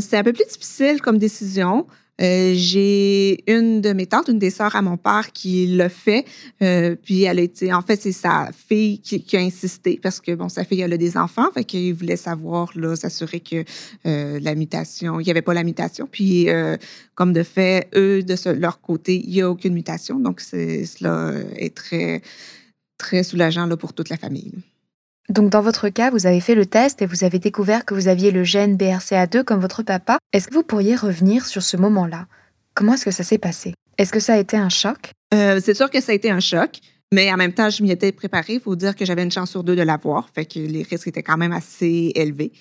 c'était 0.00 0.18
un 0.18 0.22
peu 0.22 0.34
plus 0.34 0.44
difficile 0.44 1.00
comme 1.00 1.16
décision. 1.16 1.86
Euh, 2.20 2.52
j'ai 2.54 3.50
une 3.50 3.80
de 3.80 3.92
mes 3.92 4.06
tantes, 4.06 4.28
une 4.28 4.38
des 4.38 4.50
sœurs 4.50 4.76
à 4.76 4.82
mon 4.82 4.96
père, 4.96 5.32
qui 5.32 5.66
l'a 5.66 5.88
fait. 5.88 6.24
Euh, 6.62 6.94
puis 6.94 7.22
elle 7.22 7.40
a 7.40 7.76
en 7.76 7.82
fait, 7.82 8.00
c'est 8.00 8.12
sa 8.12 8.50
fille 8.52 9.00
qui, 9.00 9.36
a 9.36 9.40
insisté 9.40 9.98
parce 10.02 10.20
que 10.20 10.32
bon, 10.34 10.48
sa 10.48 10.64
fille 10.64 10.82
elle 10.82 10.92
a 10.92 10.98
des 10.98 11.16
enfants, 11.16 11.50
fait 11.52 11.64
qu'il 11.64 11.94
voulait 11.94 12.16
savoir 12.16 12.70
là, 12.76 12.96
s'assurer 12.96 13.40
que 13.40 13.64
euh, 14.06 14.38
la 14.40 14.54
mutation, 14.54 15.20
il 15.20 15.24
n'y 15.24 15.30
avait 15.30 15.42
pas 15.42 15.54
la 15.54 15.64
mutation. 15.64 16.06
Puis 16.10 16.48
comme 17.14 17.32
de 17.32 17.42
fait, 17.42 17.88
eux 17.94 18.22
de 18.22 18.50
leur 18.52 18.80
côté, 18.80 19.22
il 19.24 19.30
n'y 19.30 19.40
a 19.40 19.50
aucune 19.50 19.74
mutation, 19.74 20.18
donc 20.18 20.40
cela 20.40 21.32
est 21.56 21.74
très 21.74 22.22
très 22.98 23.24
soulageant 23.24 23.66
là, 23.66 23.76
pour 23.76 23.94
toute 23.94 24.10
la 24.10 24.16
famille. 24.16 24.52
Donc 25.28 25.50
dans 25.50 25.60
votre 25.60 25.88
cas, 25.88 26.10
vous 26.10 26.26
avez 26.26 26.40
fait 26.40 26.54
le 26.54 26.66
test 26.66 27.00
et 27.00 27.06
vous 27.06 27.24
avez 27.24 27.38
découvert 27.38 27.84
que 27.84 27.94
vous 27.94 28.08
aviez 28.08 28.30
le 28.30 28.44
gène 28.44 28.76
BRCA2 28.76 29.44
comme 29.44 29.60
votre 29.60 29.82
papa. 29.82 30.18
Est-ce 30.32 30.48
que 30.48 30.54
vous 30.54 30.62
pourriez 30.64 30.96
revenir 30.96 31.46
sur 31.46 31.62
ce 31.62 31.76
moment-là? 31.76 32.26
Comment 32.74 32.94
est-ce 32.94 33.04
que 33.04 33.10
ça 33.10 33.24
s'est 33.24 33.38
passé? 33.38 33.74
Est-ce 33.98 34.12
que 34.12 34.20
ça 34.20 34.34
a 34.34 34.38
été 34.38 34.56
un 34.56 34.68
choc? 34.68 35.12
Euh, 35.32 35.60
C'est 35.62 35.74
sûr 35.74 35.90
que 35.90 36.00
ça 36.00 36.12
a 36.12 36.14
été 36.14 36.30
un 36.30 36.40
choc. 36.40 36.80
Mais 37.12 37.30
en 37.30 37.36
même 37.36 37.52
temps, 37.52 37.68
je 37.68 37.82
m'y 37.82 37.90
étais 37.90 38.10
préparée. 38.10 38.54
Il 38.54 38.60
faut 38.60 38.74
dire 38.74 38.96
que 38.96 39.04
j'avais 39.04 39.22
une 39.22 39.30
chance 39.30 39.50
sur 39.50 39.62
deux 39.62 39.76
de 39.76 39.82
l'avoir, 39.82 40.30
fait 40.34 40.46
que 40.46 40.58
les 40.58 40.82
risques 40.82 41.08
étaient 41.08 41.22
quand 41.22 41.36
même 41.36 41.52
assez 41.52 42.10
élevés. 42.14 42.52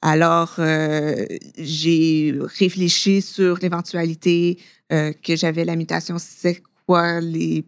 Alors, 0.00 0.54
euh, 0.60 1.26
j'ai 1.58 2.32
réfléchi 2.60 3.20
sur 3.20 3.58
l'éventualité 3.58 4.58
euh, 4.92 5.12
que 5.12 5.34
j'avais 5.34 5.64
la 5.64 5.74
mutation. 5.74 6.16
C'est 6.18 6.62
quoi 6.86 7.20
les 7.20 7.64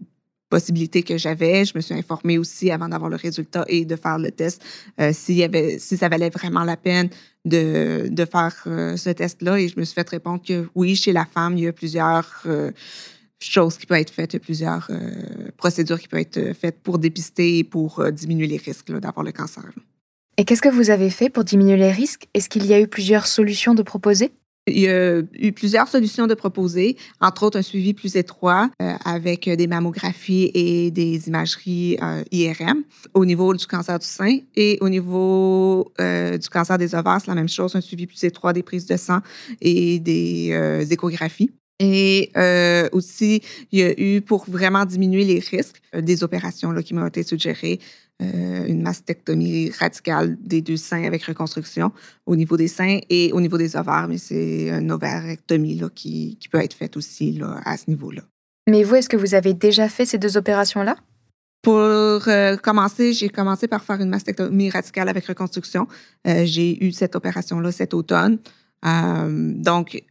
possibilités 0.50 1.02
que 1.02 1.16
j'avais. 1.16 1.64
Je 1.64 1.72
me 1.74 1.80
suis 1.80 1.94
informée 1.94 2.36
aussi 2.36 2.70
avant 2.70 2.88
d'avoir 2.88 3.08
le 3.08 3.16
résultat 3.16 3.64
et 3.68 3.86
de 3.86 3.96
faire 3.96 4.18
le 4.18 4.30
test 4.30 4.62
euh, 5.00 5.12
si 5.14 5.96
ça 5.96 6.08
valait 6.08 6.28
vraiment 6.28 6.64
la 6.64 6.76
peine 6.76 7.08
de, 7.46 8.12
faire 8.30 8.54
euh, 8.66 8.96
ce 8.96 9.10
test-là. 9.10 9.58
Et 9.58 9.68
je 9.68 9.80
me 9.80 9.84
suis 9.84 9.94
fait 9.94 10.08
répondre 10.08 10.42
que 10.46 10.68
oui, 10.74 10.94
chez 10.96 11.12
la 11.12 11.24
femme, 11.24 11.56
il 11.56 11.64
y 11.64 11.68
a 11.68 11.72
plusieurs 11.72 12.42
euh, 12.44 12.72
choses 13.38 13.78
qui 13.78 13.86
peuvent 13.86 13.98
être 13.98 14.12
faites, 14.12 14.38
plusieurs 14.38 14.90
procédures 15.56 15.98
qui 15.98 16.08
peuvent 16.08 16.20
être 16.20 16.52
faites 16.52 16.82
pour 16.82 16.98
dépister 16.98 17.58
et 17.58 17.64
pour 17.64 18.04
diminuer 18.12 18.46
les 18.46 18.58
risques 18.58 18.92
d'avoir 18.92 19.24
le 19.24 19.32
cancer. 19.32 19.64
Et 20.36 20.44
qu'est-ce 20.44 20.60
que 20.60 20.68
vous 20.68 20.90
avez 20.90 21.08
fait 21.08 21.30
pour 21.30 21.44
diminuer 21.44 21.76
les 21.76 21.90
risques? 21.90 22.28
Est-ce 22.34 22.50
qu'il 22.50 22.66
y 22.66 22.74
a 22.74 22.80
eu 22.80 22.86
plusieurs 22.86 23.26
solutions 23.26 23.74
de 23.74 23.82
proposer? 23.82 24.32
Il 24.66 24.78
y 24.78 24.88
a 24.88 25.20
eu 25.38 25.52
plusieurs 25.52 25.88
solutions 25.88 26.26
de 26.26 26.34
proposer, 26.34 26.96
entre 27.20 27.44
autres 27.44 27.58
un 27.58 27.62
suivi 27.62 27.94
plus 27.94 28.16
étroit 28.16 28.70
euh, 28.82 28.92
avec 29.04 29.48
des 29.48 29.66
mammographies 29.66 30.50
et 30.52 30.90
des 30.90 31.28
imageries 31.28 31.96
euh, 32.02 32.22
IRM 32.30 32.82
au 33.14 33.24
niveau 33.24 33.54
du 33.54 33.66
cancer 33.66 33.98
du 33.98 34.06
sein 34.06 34.38
et 34.54 34.76
au 34.82 34.90
niveau 34.90 35.90
euh, 35.98 36.36
du 36.36 36.48
cancer 36.50 36.76
des 36.76 36.94
ovaires, 36.94 37.20
c'est 37.20 37.28
la 37.30 37.34
même 37.34 37.48
chose, 37.48 37.74
un 37.74 37.80
suivi 37.80 38.06
plus 38.06 38.22
étroit 38.22 38.52
des 38.52 38.62
prises 38.62 38.86
de 38.86 38.96
sang 38.96 39.20
et 39.62 39.98
des 39.98 40.86
échographies. 40.90 41.50
Et 41.82 42.30
aussi, 42.92 43.40
il 43.72 43.78
y 43.78 43.82
a 43.82 43.98
eu, 43.98 44.20
pour 44.20 44.44
vraiment 44.46 44.84
diminuer 44.84 45.24
les 45.24 45.38
risques, 45.38 45.80
des 45.96 46.22
opérations 46.22 46.74
qui 46.82 46.92
m'ont 46.92 47.06
été 47.06 47.22
suggérées. 47.22 47.80
Euh, 48.22 48.66
une 48.66 48.82
mastectomie 48.82 49.70
radicale 49.70 50.36
des 50.40 50.60
deux 50.60 50.76
seins 50.76 51.04
avec 51.04 51.24
reconstruction 51.24 51.90
au 52.26 52.36
niveau 52.36 52.58
des 52.58 52.68
seins 52.68 52.98
et 53.08 53.32
au 53.32 53.40
niveau 53.40 53.56
des 53.56 53.76
ovaires, 53.76 54.08
mais 54.08 54.18
c'est 54.18 54.68
une 54.68 54.92
ovarectomie 54.92 55.76
là, 55.76 55.88
qui, 55.94 56.36
qui, 56.38 56.48
peut 56.50 56.58
être 56.58 56.74
faite 56.74 56.98
aussi 56.98 57.32
là, 57.32 57.60
à 57.64 57.78
ce 57.78 57.84
niveau-là. 57.88 58.20
Mais 58.68 58.82
vous, 58.82 58.96
est-ce 58.96 59.08
que 59.08 59.16
vous 59.16 59.34
avez 59.34 59.54
déjà 59.54 59.88
fait 59.88 60.04
ces 60.04 60.18
deux 60.18 60.36
opérations-là? 60.36 60.96
Pour 61.62 61.78
euh, 61.78 62.56
commencer, 62.56 63.14
j'ai 63.14 63.30
commencé 63.30 63.68
par 63.68 63.82
faire 63.82 64.00
une 64.00 64.10
mastectomie 64.10 64.68
radicale 64.68 65.08
avec 65.08 65.26
reconstruction. 65.26 65.88
Euh, 66.26 66.44
j'ai 66.44 66.84
eu 66.84 66.92
cette 66.92 67.16
opération-là 67.16 67.72
cet 67.72 67.94
automne. 67.94 68.38
donc, 68.82 70.02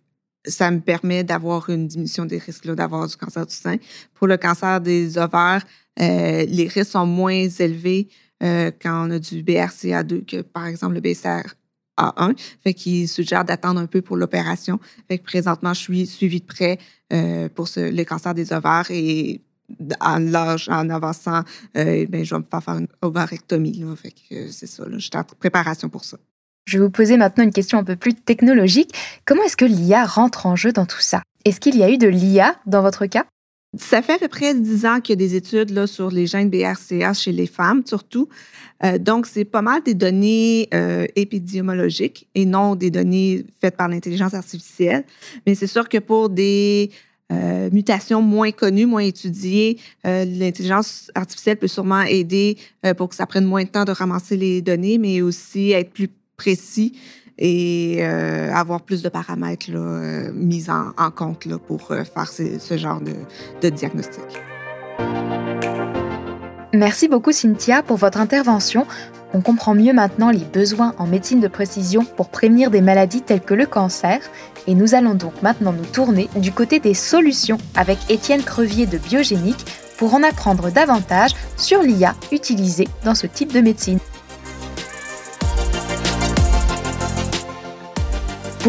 ça 0.46 0.72
me 0.72 0.79
permet 0.79 1.24
d'avoir 1.24 1.69
une 1.69 1.88
diminution 1.88 2.25
des 2.25 2.38
risques 2.38 2.65
d'avoir 2.74 3.08
du 3.08 3.15
cancer 3.15 3.46
du 3.46 3.53
sein. 3.53 3.77
Pour 4.13 4.27
le 4.27 4.38
cancer 4.38 4.81
des 4.81 5.17
ovaires, 5.17 5.65
euh, 6.00 6.46
les 6.46 6.67
risques 6.67 6.91
sont 6.91 7.05
moins 7.05 7.48
élevés 7.48 8.08
euh, 8.43 8.72
quand 8.81 9.08
on 9.08 9.12
a 9.12 9.19
du 9.19 9.43
BRCA2 9.43 10.25
que, 10.25 10.41
par 10.41 10.65
exemple, 10.65 10.96
le 10.96 11.01
BCRA1. 11.01 12.38
Fait 12.63 12.74
qu'il 12.74 13.08
suggère 13.08 13.43
d'attendre 13.43 13.81
un 13.81 13.88
peu 13.88 14.01
pour 14.01 14.15
l'opération. 14.15 14.79
Fait 15.08 15.17
que 15.17 15.24
présentement, 15.24 15.74
je 15.74 15.81
suis 15.81 16.08
suivie 16.08 16.39
de 16.39 16.46
près 16.46 16.79
euh, 17.12 17.50
pour 17.50 17.67
le 17.75 18.03
cancer 18.03 18.34
des 18.34 18.53
ovaires 18.53 18.89
et 18.89 19.41
en 20.00 20.34
avançant, 20.89 21.43
ben, 21.75 22.08
je 22.24 22.34
vais 22.34 22.39
me 22.39 22.43
faire 22.43 22.63
faire 22.63 22.77
une 22.77 22.88
ovarectomie. 23.01 23.84
Fait 23.98 24.12
que 24.12 24.51
c'est 24.51 24.65
ça. 24.65 24.84
je 24.91 24.98
suis 24.98 25.12
en 25.13 25.24
préparation 25.24 25.89
pour 25.89 26.05
ça. 26.05 26.17
Je 26.70 26.78
vais 26.78 26.84
vous 26.84 26.92
poser 26.92 27.18
maintenant 27.18 27.44
une 27.44 27.52
question 27.52 27.80
un 27.80 27.84
peu 27.84 27.96
plus 27.96 28.14
technologique. 28.14 28.94
Comment 29.26 29.42
est-ce 29.42 29.58
que 29.58 29.66
l'IA 29.66 30.06
rentre 30.06 30.46
en 30.46 30.56
jeu 30.56 30.72
dans 30.72 30.86
tout 30.86 31.02
ça? 31.02 31.24
Est-ce 31.44 31.60
qu'il 31.60 31.76
y 31.76 31.82
a 31.82 31.90
eu 31.90 31.98
de 31.98 32.08
l'IA 32.08 32.56
dans 32.68 32.84
votre 32.84 33.08
cas? 33.08 33.26
Ça 33.76 34.04
fait 34.04 34.14
à 34.14 34.18
peu 34.20 34.28
près 34.28 34.54
dix 34.54 34.86
ans 34.86 35.02
qu'il 35.02 35.14
y 35.14 35.24
a 35.24 35.28
des 35.28 35.36
études 35.36 35.72
là, 35.72 35.88
sur 35.88 36.12
les 36.12 36.28
gènes 36.28 36.52
BRCA 36.52 37.14
chez 37.14 37.32
les 37.32 37.48
femmes, 37.48 37.82
surtout. 37.86 38.30
Euh, 38.84 39.00
donc, 39.00 39.26
c'est 39.26 39.46
pas 39.46 39.64
mal 39.64 39.82
des 39.82 39.96
données 39.96 40.70
euh, 40.76 41.08
épidémiologiques 41.16 42.28
et 42.36 42.46
non 42.46 42.76
des 42.76 42.92
données 42.92 43.46
faites 43.60 43.76
par 43.76 43.88
l'intelligence 43.88 44.36
artificielle. 44.36 45.06
Mais 45.48 45.56
c'est 45.56 45.68
sûr 45.68 45.90
que 45.90 45.98
pour 45.98 46.30
des 46.30 46.92
euh, 47.32 47.70
mutations 47.72 48.22
moins 48.22 48.52
connues, 48.52 48.86
moins 48.86 49.04
étudiées, 49.04 49.80
l'intelligence 50.04 51.10
artificielle 51.16 51.58
peut 51.58 51.68
sûrement 51.68 52.02
aider 52.02 52.58
pour 52.98 53.10
que 53.10 53.16
ça 53.16 53.26
prenne 53.26 53.46
moins 53.46 53.64
de 53.64 53.70
temps 53.70 53.86
de 53.86 53.92
ramasser 53.92 54.38
les 54.38 54.62
données, 54.62 55.00
mais 55.00 55.22
aussi 55.22 55.72
être 55.72 55.92
plus 55.92 56.10
précis 56.39 56.93
et 57.38 57.98
euh, 58.01 58.51
avoir 58.53 58.81
plus 58.81 59.01
de 59.01 59.10
paramètres 59.10 59.67
euh, 59.74 60.31
mis 60.34 60.67
en, 60.69 61.12
compte 61.12 61.46
là, 61.46 61.58
pour 61.58 61.91
euh, 61.91 62.03
faire 62.03 62.27
ce, 62.27 62.77
genre 62.77 63.01
de, 63.01 63.13
de 63.62 63.69
diagnostic. 63.69 64.24
Merci 66.74 67.08
beaucoup 67.08 67.31
Cynthia 67.31 67.81
pour 67.81 67.98
votre 67.98 68.19
intervention. 68.19 68.86
On 69.34 69.41
comprend 69.41 69.75
mieux 69.75 69.93
maintenant 69.93 70.31
les 70.31 70.46
besoins 70.46 70.93
en 70.98 71.08
médecine 71.08 71.39
de 71.39 71.48
précision 71.48 72.03
pour 72.03 72.29
prévenir 72.29 72.72
des 72.72 72.81
maladies 72.81 73.22
telles 73.22 73.41
que 73.41 73.53
le 73.53 73.65
cancer. 73.65 74.19
Et 74.67 74.75
nous 74.75 74.96
allons 74.96 75.15
donc 75.15 75.41
maintenant 75.41 75.74
nous 75.74 75.86
tourner 75.86 76.29
du 76.36 76.51
côté 76.51 76.79
des 76.79 76.93
solutions 76.93 77.58
avec 77.75 77.98
Étienne 78.10 78.43
Crevier 78.43 78.86
de 78.86 78.98
Biogénique 78.98 79.65
pour 79.98 80.13
en 80.13 80.24
apprendre 80.24 80.72
davantage 80.72 81.31
sur 81.58 81.81
l'IA 81.81 82.15
utilisée 82.31 82.88
dans 83.03 83.15
ce 83.15 83.27
type 83.27 83.51
de 83.51 83.62
médecine. 83.62 84.00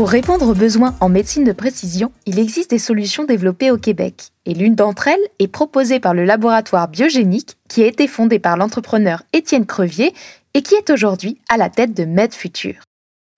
Pour 0.00 0.08
répondre 0.08 0.48
aux 0.48 0.54
besoins 0.54 0.96
en 1.00 1.10
médecine 1.10 1.44
de 1.44 1.52
précision, 1.52 2.10
il 2.24 2.38
existe 2.38 2.70
des 2.70 2.78
solutions 2.78 3.24
développées 3.24 3.70
au 3.70 3.76
Québec. 3.76 4.30
Et 4.46 4.54
l'une 4.54 4.74
d'entre 4.74 5.08
elles 5.08 5.28
est 5.38 5.46
proposée 5.46 6.00
par 6.00 6.14
le 6.14 6.24
laboratoire 6.24 6.88
biogénique 6.88 7.58
qui 7.68 7.82
a 7.82 7.86
été 7.86 8.08
fondé 8.08 8.38
par 8.38 8.56
l'entrepreneur 8.56 9.22
Étienne 9.34 9.66
Crevier 9.66 10.14
et 10.54 10.62
qui 10.62 10.74
est 10.74 10.88
aujourd'hui 10.88 11.38
à 11.50 11.58
la 11.58 11.68
tête 11.68 11.92
de 11.92 12.06
MedFuture. 12.06 12.80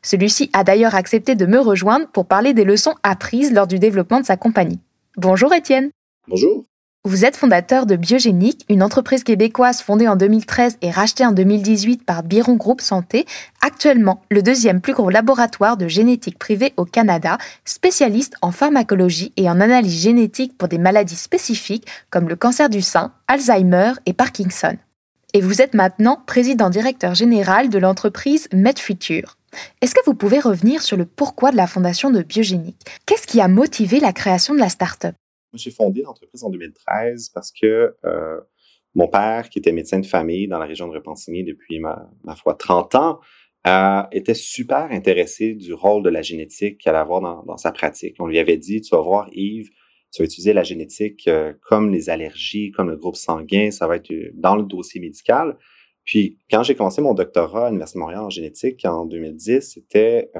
Celui-ci 0.05 0.51
a 0.53 0.63
d'ailleurs 0.63 0.95
accepté 0.95 1.35
de 1.35 1.47
me 1.47 1.59
rejoindre 1.59 2.07
pour 2.13 2.27
parler 2.27 2.55
des 2.55 2.63
leçons 2.63 2.95
apprises 3.03 3.53
lors 3.53 3.67
du 3.67 3.81
développement 3.81 4.21
de 4.21 4.27
sa 4.27 4.37
compagnie. 4.37 4.79
Bonjour 5.17 5.53
Étienne. 5.53 5.91
Bonjour. 6.29 6.63
Vous 7.05 7.25
êtes 7.25 7.37
fondateur 7.37 7.85
de 7.85 7.97
Biogénique, 7.97 8.65
une 8.69 8.81
entreprise 8.81 9.25
québécoise 9.25 9.83
fondée 9.83 10.07
en 10.07 10.15
2013 10.15 10.79
et 10.83 10.91
rachetée 10.93 11.27
en 11.27 11.33
2018 11.33 12.05
par 12.05 12.23
Biron 12.23 12.55
Group 12.55 12.81
Santé, 12.81 13.27
actuellement 13.61 14.23
le 14.31 14.41
deuxième 14.41 14.81
plus 14.81 14.93
gros 14.93 15.11
laboratoire 15.11 15.77
de 15.77 15.89
génétique 15.89 16.39
privé 16.39 16.73
au 16.77 16.85
Canada, 16.85 17.39
spécialiste 17.65 18.37
en 18.41 18.53
pharmacologie 18.53 19.33
et 19.37 19.51
en 19.51 19.61
analyse 19.61 20.01
génétique 20.01 20.57
pour 20.57 20.69
des 20.69 20.79
maladies 20.79 21.17
spécifiques 21.17 21.89
comme 22.09 22.29
le 22.29 22.37
cancer 22.37 22.69
du 22.69 22.83
sein, 22.83 23.13
Alzheimer 23.27 23.95
et 24.07 24.13
Parkinson. 24.13 24.77
Et 25.35 25.41
vous 25.41 25.61
êtes 25.61 25.75
maintenant 25.75 26.23
président 26.25 26.71
directeur 26.71 27.17
général 27.17 27.69
de 27.69 27.79
l'entreprise 27.79 28.47
MedFuture. 28.53 29.39
Est-ce 29.81 29.97
que 29.97 30.05
vous 30.07 30.15
pouvez 30.15 30.39
revenir 30.39 30.83
sur 30.83 30.97
le 30.97 31.05
pourquoi 31.05 31.51
de 31.51 31.57
la 31.57 31.67
fondation 31.67 32.11
de 32.11 32.23
Biogénique? 32.23 32.87
Qu'est-ce 33.07 33.27
qui 33.27 33.41
a 33.41 33.49
motivé 33.49 33.99
la 33.99 34.13
création 34.13 34.55
de 34.55 34.61
la 34.61 34.69
start-up? 34.69 35.17
J'ai 35.55 35.71
fondé 35.71 36.03
l'entreprise 36.03 36.45
en 36.45 36.51
2013 36.51 37.31
parce 37.31 37.53
que 37.53 37.95
euh, 38.05 38.41
mon 38.95 39.09
père, 39.09 39.49
qui 39.49 39.59
était 39.59 39.73
médecin 39.73 40.01
de 40.01 40.07
famille 40.07 40.49
dans 40.49 40.59
la 40.59 40.67
région 40.67 40.87
de 40.89 40.93
Repentigny 40.93 41.45
depuis 41.45 41.79
ma, 41.79 42.11
ma 42.25 42.37
foi 42.37 42.55
30 42.55 42.95
ans, 42.95 43.21
euh, 43.67 44.03
était 44.13 44.35
super 44.35 44.91
intéressé 44.91 45.55
du 45.55 45.73
rôle 45.73 46.03
de 46.03 46.11
la 46.11 46.23
génétique 46.23 46.79
qu'elle 46.79 46.95
allait 46.95 47.03
avoir 47.03 47.21
dans, 47.21 47.43
dans, 47.45 47.57
sa 47.57 47.73
pratique. 47.73 48.17
On 48.19 48.27
lui 48.27 48.39
avait 48.39 48.57
dit, 48.57 48.81
tu 48.81 48.95
vas 48.95 49.01
voir 49.01 49.29
Yves, 49.33 49.71
tu 50.13 50.23
vas 50.23 50.27
utiliser 50.27 50.53
la 50.53 50.63
génétique 50.63 51.27
euh, 51.29 51.55
comme 51.63 51.91
les 51.91 52.11
allergies, 52.11 52.71
comme 52.73 52.91
le 52.91 52.97
groupe 52.97 53.17
sanguin, 53.17 53.71
ça 53.71 53.87
va 53.87 53.97
être 53.97 54.13
dans 54.35 54.57
le 54.57 54.65
dossier 54.65 55.01
médical. 55.01 55.57
Puis 56.05 56.39
quand 56.51 56.63
j'ai 56.65 56.75
commencé 56.75 57.01
mon 57.01 57.15
doctorat 57.15 57.67
à 57.67 57.69
l'Université 57.69 57.99
de 57.99 58.01
Montréal 58.01 58.23
en 58.23 58.31
génétique 58.31 58.85
en 58.85 59.07
2010, 59.07 59.75
c'était 59.75 60.31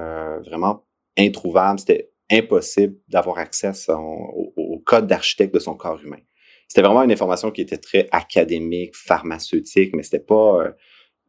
vraiment 0.45 0.85
introuvable, 1.17 1.79
c'était 1.79 2.13
impossible 2.33 2.97
d'avoir 3.09 3.39
accès 3.39 3.71
au, 3.89 4.53
au, 4.57 4.72
code 4.93 5.07
d'architecte 5.07 5.55
de 5.55 5.59
son 5.59 5.75
corps 5.75 6.03
humain. 6.05 6.21
C'était 6.69 6.83
vraiment 6.83 7.03
une 7.03 7.13
information 7.13 7.51
qui 7.51 7.63
était 7.63 7.79
très 7.79 8.09
académique, 8.13 8.95
pharmaceutique, 8.95 9.95
mais 9.95 10.03
c'était 10.03 10.21
pas, 10.21 10.75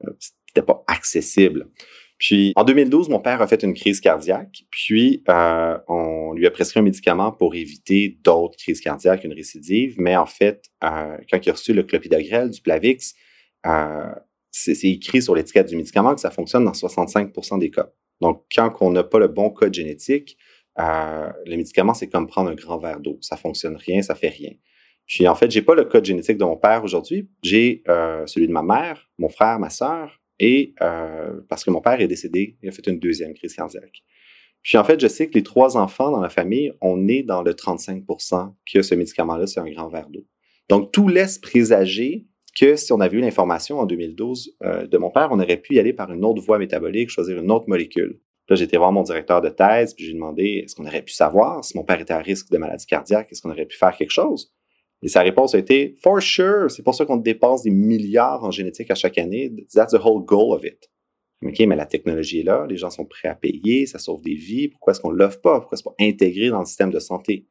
euh, 0.05 0.61
pas 0.61 0.83
accessible. 0.87 1.69
Puis 2.17 2.51
en 2.57 2.65
2012, 2.65 3.07
mon 3.07 3.19
père 3.19 3.41
a 3.41 3.47
fait 3.47 3.63
une 3.63 3.73
crise 3.73 4.01
cardiaque, 4.01 4.65
puis 4.69 5.23
euh, 5.29 5.77
on 5.87 6.33
lui 6.33 6.45
a 6.45 6.51
prescrit 6.51 6.81
un 6.81 6.83
médicament 6.83 7.31
pour 7.31 7.55
éviter 7.55 8.17
d'autres 8.21 8.57
crises 8.57 8.81
cardiaques, 8.81 9.23
une 9.23 9.33
récidive. 9.33 9.95
Mais 9.97 10.17
en 10.17 10.25
fait, 10.25 10.65
euh, 10.83 11.17
quand 11.31 11.39
il 11.41 11.49
a 11.49 11.53
reçu 11.53 11.73
le 11.73 11.83
clopidogrel 11.83 12.49
du 12.49 12.61
Plavix, 12.61 13.15
c'est 14.51 14.83
écrit 14.83 15.21
sur 15.21 15.35
l'étiquette 15.35 15.67
du 15.67 15.77
médicament 15.77 16.15
que 16.15 16.21
ça 16.21 16.31
fonctionne 16.31 16.65
dans 16.65 16.73
65% 16.73 17.59
des 17.59 17.71
cas. 17.71 17.89
Donc, 18.19 18.43
quand 18.53 18.73
on 18.81 18.91
n'a 18.91 19.03
pas 19.03 19.19
le 19.19 19.29
bon 19.29 19.49
code 19.49 19.73
génétique, 19.73 20.37
euh, 20.79 21.29
le 21.45 21.57
médicament, 21.57 21.93
c'est 21.93 22.09
comme 22.09 22.27
prendre 22.27 22.49
un 22.49 22.55
grand 22.55 22.77
verre 22.77 22.99
d'eau. 22.99 23.17
Ça 23.21 23.37
fonctionne 23.37 23.75
rien, 23.75 24.01
ça 24.01 24.15
fait 24.15 24.29
rien. 24.29 24.51
Puis 25.05 25.27
en 25.27 25.35
fait, 25.35 25.51
j'ai 25.51 25.61
pas 25.61 25.75
le 25.75 25.85
code 25.85 26.05
génétique 26.05 26.37
de 26.37 26.45
mon 26.45 26.57
père 26.57 26.83
aujourd'hui. 26.83 27.29
J'ai 27.43 27.83
euh, 27.87 28.25
celui 28.25 28.47
de 28.47 28.53
ma 28.53 28.63
mère, 28.63 29.09
mon 29.17 29.29
frère, 29.29 29.59
ma 29.59 29.69
sœur, 29.69 30.21
et 30.39 30.73
euh, 30.81 31.41
parce 31.49 31.63
que 31.63 31.69
mon 31.69 31.81
père 31.81 31.99
est 32.01 32.07
décédé, 32.07 32.57
il 32.61 32.69
a 32.69 32.71
fait 32.71 32.87
une 32.87 32.99
deuxième 32.99 33.33
crise 33.33 33.53
cardiaque. 33.53 34.03
Puis 34.61 34.77
en 34.77 34.83
fait, 34.83 34.99
je 34.99 35.07
sais 35.07 35.27
que 35.27 35.33
les 35.33 35.43
trois 35.43 35.75
enfants 35.75 36.09
dans 36.09 36.21
la 36.21 36.29
famille, 36.29 36.71
on 36.81 37.07
est 37.07 37.23
dans 37.23 37.43
le 37.43 37.51
35% 37.51 38.53
que 38.71 38.81
ce 38.81 38.95
médicament-là, 38.95 39.45
c'est 39.45 39.59
un 39.59 39.69
grand 39.69 39.89
verre 39.89 40.09
d'eau. 40.09 40.25
Donc 40.69 40.91
tout 40.93 41.09
laisse 41.09 41.37
présager 41.37 42.25
que 42.57 42.75
si 42.75 42.93
on 42.93 43.01
avait 43.01 43.17
eu 43.17 43.21
l'information 43.21 43.79
en 43.79 43.85
2012 43.85 44.57
euh, 44.63 44.87
de 44.87 44.97
mon 44.97 45.09
père, 45.09 45.29
on 45.31 45.39
aurait 45.39 45.57
pu 45.57 45.75
y 45.75 45.79
aller 45.79 45.91
par 45.91 46.11
une 46.13 46.23
autre 46.23 46.41
voie 46.41 46.59
métabolique, 46.59 47.09
choisir 47.09 47.37
une 47.37 47.51
autre 47.51 47.65
molécule. 47.67 48.19
Là, 48.49 48.61
été 48.61 48.77
voir 48.77 48.91
mon 48.91 49.03
directeur 49.03 49.41
de 49.41 49.49
thèse, 49.49 49.93
puis 49.93 50.05
j'ai 50.05 50.13
demandé 50.13 50.63
est-ce 50.63 50.75
qu'on 50.75 50.85
aurait 50.85 51.01
pu 51.01 51.13
savoir 51.13 51.63
si 51.63 51.77
mon 51.77 51.83
père 51.83 51.99
était 51.99 52.13
à 52.13 52.19
risque 52.19 52.51
de 52.51 52.57
maladie 52.57 52.85
cardiaque, 52.85 53.29
est-ce 53.31 53.41
qu'on 53.41 53.51
aurait 53.51 53.65
pu 53.65 53.77
faire 53.77 53.95
quelque 53.95 54.11
chose? 54.11 54.53
Et 55.01 55.07
sa 55.07 55.21
réponse 55.21 55.55
a 55.55 55.59
été 55.59 55.95
For 56.01 56.21
sure, 56.21 56.69
c'est 56.69 56.83
pour 56.83 56.95
ça 56.95 57.05
qu'on 57.05 57.17
dépense 57.17 57.63
des 57.63 57.71
milliards 57.71 58.43
en 58.43 58.51
génétique 58.51 58.91
à 58.91 58.95
chaque 58.95 59.17
année. 59.17 59.51
That's 59.73 59.93
the 59.93 59.99
whole 60.03 60.23
goal 60.23 60.53
of 60.53 60.63
it. 60.65 60.89
OK, 61.45 61.59
mais 61.61 61.75
la 61.75 61.85
technologie 61.85 62.39
est 62.39 62.43
là, 62.43 62.65
les 62.69 62.77
gens 62.77 62.89
sont 62.89 63.05
prêts 63.05 63.27
à 63.27 63.35
payer, 63.35 63.85
ça 63.85 63.99
sauve 63.99 64.21
des 64.21 64.35
vies. 64.35 64.69
Pourquoi 64.69 64.91
est-ce 64.91 65.01
qu'on 65.01 65.11
ne 65.11 65.17
l'offre 65.17 65.41
pas? 65.41 65.59
Pourquoi 65.59 65.75
est-ce 65.75 65.83
pas 65.83 65.95
intégré 65.99 66.49
dans 66.49 66.59
le 66.59 66.65
système 66.65 66.91
de 66.91 66.99
santé? 66.99 67.47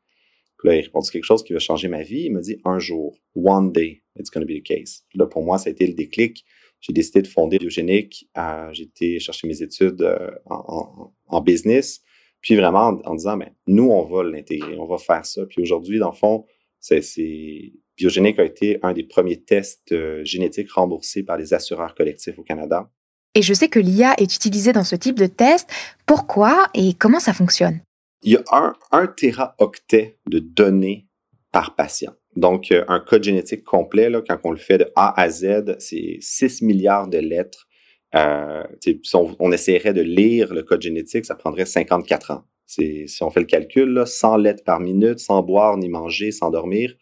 Là, 0.64 0.76
il 0.76 0.82
répond 0.82 1.00
quelque 1.00 1.24
chose 1.24 1.42
qui 1.42 1.52
va 1.52 1.58
changer 1.58 1.88
ma 1.88 2.02
vie. 2.02 2.24
Il 2.26 2.32
me 2.32 2.40
dit 2.40 2.56
un 2.64 2.78
jour, 2.78 3.16
one 3.34 3.72
day, 3.72 4.02
it's 4.16 4.30
going 4.30 4.42
to 4.42 4.46
be 4.46 4.58
the 4.58 4.62
case. 4.62 5.04
Là, 5.14 5.26
pour 5.26 5.42
moi, 5.42 5.58
ça 5.58 5.68
a 5.68 5.72
été 5.72 5.86
le 5.86 5.94
déclic 5.94 6.44
j'ai 6.82 6.92
décidé 6.92 7.22
de 7.22 7.28
fonder 7.28 7.58
Biogénique. 7.58 8.28
Euh, 8.36 8.68
j'ai 8.72 8.82
été 8.82 9.20
chercher 9.20 9.46
mes 9.46 9.62
études 9.62 10.02
euh, 10.02 10.30
en, 10.46 11.40
business. 11.40 12.02
Puis 12.40 12.56
vraiment 12.56 13.00
en, 13.04 13.14
disant, 13.14 13.36
ben, 13.36 13.50
nous, 13.68 13.88
on 13.88 14.04
va 14.04 14.24
l'intégrer, 14.24 14.76
on 14.76 14.86
va 14.86 14.98
faire 14.98 15.24
ça. 15.24 15.46
Puis 15.46 15.62
aujourd'hui, 15.62 16.00
dans 16.00 16.10
le 16.10 16.16
fond, 16.16 16.44
c'est, 16.80 17.72
Biogénique 17.96 18.38
a 18.40 18.44
été 18.44 18.80
un 18.82 18.92
des 18.92 19.04
premiers 19.04 19.40
tests 19.40 19.92
euh, 19.92 20.24
génétiques 20.24 20.72
remboursés 20.72 21.22
par 21.22 21.38
les 21.38 21.54
assureurs 21.54 21.94
collectifs 21.94 22.36
au 22.38 22.42
Canada. 22.42 22.90
Et 23.36 23.42
je 23.42 23.54
sais 23.54 23.68
que 23.68 23.78
l'IA 23.78 24.14
est 24.18 24.34
utilisée 24.34 24.72
dans 24.72 24.82
ce 24.82 24.96
type 24.96 25.18
de 25.18 25.26
test. 25.26 25.70
Pourquoi 26.04 26.66
et 26.74 26.94
comment 26.94 27.20
ça 27.20 27.32
fonctionne? 27.32 27.80
Il 28.22 28.32
y 28.32 28.36
a 28.36 28.42
un, 28.50 28.74
un 28.90 29.06
téraoctet 29.06 30.18
de 30.26 30.40
données 30.40 31.06
par 31.52 31.76
patient. 31.76 32.12
Donc, 32.36 32.72
euh, 32.72 32.84
un 32.88 33.00
code 33.00 33.22
génétique 33.24 33.64
complet, 33.64 34.08
là, 34.08 34.22
quand 34.26 34.38
on 34.44 34.50
le 34.50 34.56
fait 34.56 34.78
de 34.78 34.90
A 34.96 35.20
à 35.20 35.28
Z, 35.28 35.76
c'est 35.78 36.18
6 36.20 36.62
milliards 36.62 37.08
de 37.08 37.18
lettres. 37.18 37.66
Euh, 38.14 38.62
si 38.80 39.00
on, 39.14 39.36
on, 39.38 39.52
essaierait 39.52 39.92
de 39.92 40.02
lire 40.02 40.52
le 40.52 40.62
code 40.62 40.82
génétique, 40.82 41.24
ça 41.24 41.34
prendrait 41.34 41.66
54 41.66 42.30
ans. 42.30 42.44
Si 42.66 43.06
on 43.20 43.30
fait 43.30 43.40
le 43.40 43.46
calcul, 43.46 43.88
là, 43.90 44.06
100 44.06 44.36
lettres 44.38 44.64
par 44.64 44.80
minute, 44.80 45.18
sans 45.18 45.42
boire 45.42 45.76
ni 45.76 45.88
manger, 45.88 46.30
sans 46.30 46.50
dormir, 46.50 46.94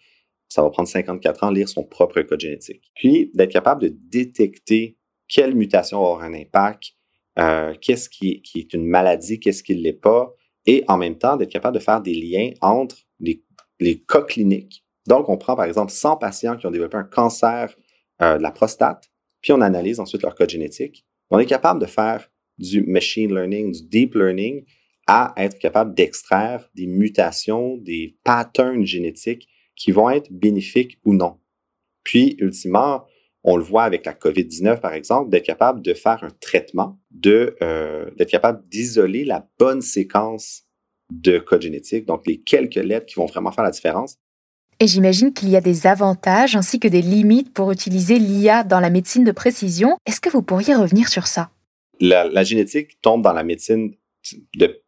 ça 0.49 0.63
va 0.63 0.71
prendre 0.71 0.89
54 0.89 1.45
ans 1.45 1.51
lire 1.51 1.69
son 1.69 1.85
propre 1.85 2.21
code 2.23 2.41
génétique. 2.41 2.91
Puis, 2.97 3.31
d'être 3.35 3.53
capable 3.53 3.83
de 3.83 3.97
détecter 4.11 4.99
quelle 5.29 5.55
mutation 5.55 6.01
va 6.01 6.09
avoir 6.09 6.23
un 6.23 6.35
impact, 6.35 6.93
euh, 7.39 7.75
qu'est-ce 7.81 8.11
qui, 8.11 8.43
est 8.55 8.75
une 8.75 8.85
maladie, 8.85 9.39
qu'est-ce 9.39 9.63
qui 9.63 9.77
ne 9.77 9.81
l'est 9.81 9.93
pas, 9.93 10.35
et 10.67 10.85
en 10.89 10.99
même 10.99 11.17
temps 11.17 11.37
d'être 11.37 11.53
capable 11.53 11.77
de 11.77 11.83
faire 11.83 12.01
des 12.01 12.15
liens 12.15 12.51
entre 12.61 12.97
les, 13.21 13.43
cas 14.07 14.23
cliniques. 14.23 14.85
Donc, 15.11 15.29
on 15.29 15.37
prend 15.37 15.57
par 15.57 15.65
exemple 15.65 15.91
100 15.91 16.19
patients 16.19 16.57
qui 16.57 16.67
ont 16.67 16.71
développé 16.71 16.97
un 16.97 17.03
cancer 17.03 17.75
euh, 18.23 18.39
de 18.39 18.43
la 18.45 18.53
prostate, 18.53 19.11
puis 19.43 19.53
on 19.53 19.61
analyse 19.61 19.99
ensuite 19.99 20.23
leur 20.23 20.37
code 20.37 20.51
génétique. 20.51 21.05
On 21.31 21.41
est 21.41 21.47
capable 21.47 21.81
de 21.81 21.87
faire 21.87 22.31
du 22.59 22.85
machine 22.85 23.35
learning, 23.35 23.73
du 23.73 23.83
deep 23.89 24.15
learning, 24.15 24.65
à 25.09 25.35
être 25.37 25.59
capable 25.59 25.95
d'extraire 25.95 26.71
des 26.77 26.87
mutations, 26.87 27.77
des 27.79 28.19
patterns 28.23 28.87
génétiques 28.87 29.49
qui 29.75 29.91
vont 29.91 30.11
être 30.11 30.31
bénéfiques 30.31 31.01
ou 31.05 31.13
non. 31.13 31.41
Puis, 32.05 32.37
ultimement, 32.39 33.05
on 33.43 33.57
le 33.57 33.65
voit 33.65 33.83
avec 33.83 34.07
la 34.07 34.13
COVID-19, 34.13 34.79
par 34.79 34.95
exemple, 34.95 35.29
d'être 35.31 35.45
capable 35.45 35.83
de 35.83 35.93
faire 35.93 36.23
un 36.23 36.31
traitement, 36.41 37.01
euh, 37.27 38.09
d'être 38.17 38.31
capable 38.31 38.63
d'isoler 38.69 39.25
la 39.25 39.49
bonne 39.59 39.81
séquence 39.81 40.63
de 41.11 41.41
code 41.41 41.63
génétique, 41.63 42.07
donc 42.07 42.29
les 42.29 42.41
quelques 42.41 42.77
lettres 42.77 43.07
qui 43.07 43.17
vont 43.17 43.27
vraiment 43.27 43.51
faire 43.51 43.65
la 43.65 43.73
différence. 43.73 44.17
Et 44.83 44.87
j'imagine 44.87 45.35
qu'il 45.35 45.51
y 45.51 45.57
a 45.57 45.61
des 45.61 45.87
avantages 45.87 46.57
ainsi 46.57 46.81
que 46.81 46.89
des 46.89 47.03
limites 47.03 47.53
pour 47.53 47.71
utiliser 47.71 48.19
l'IA 48.19 48.65
dans 48.65 48.81
la 48.81 48.89
médecine 48.89 49.25
de 49.25 49.33
précision. 49.33 49.99
Est-ce 50.07 50.23
que 50.23 50.31
vous 50.31 50.41
pourriez 50.41 50.75
revenir 50.75 51.09
sur 51.09 51.27
ça? 51.27 51.51
La, 52.01 52.45
génétique 52.45 52.99
tombe 53.03 53.23
dans 53.23 53.35
la 53.35 53.45
médecine 53.45 53.95
de 54.57 54.83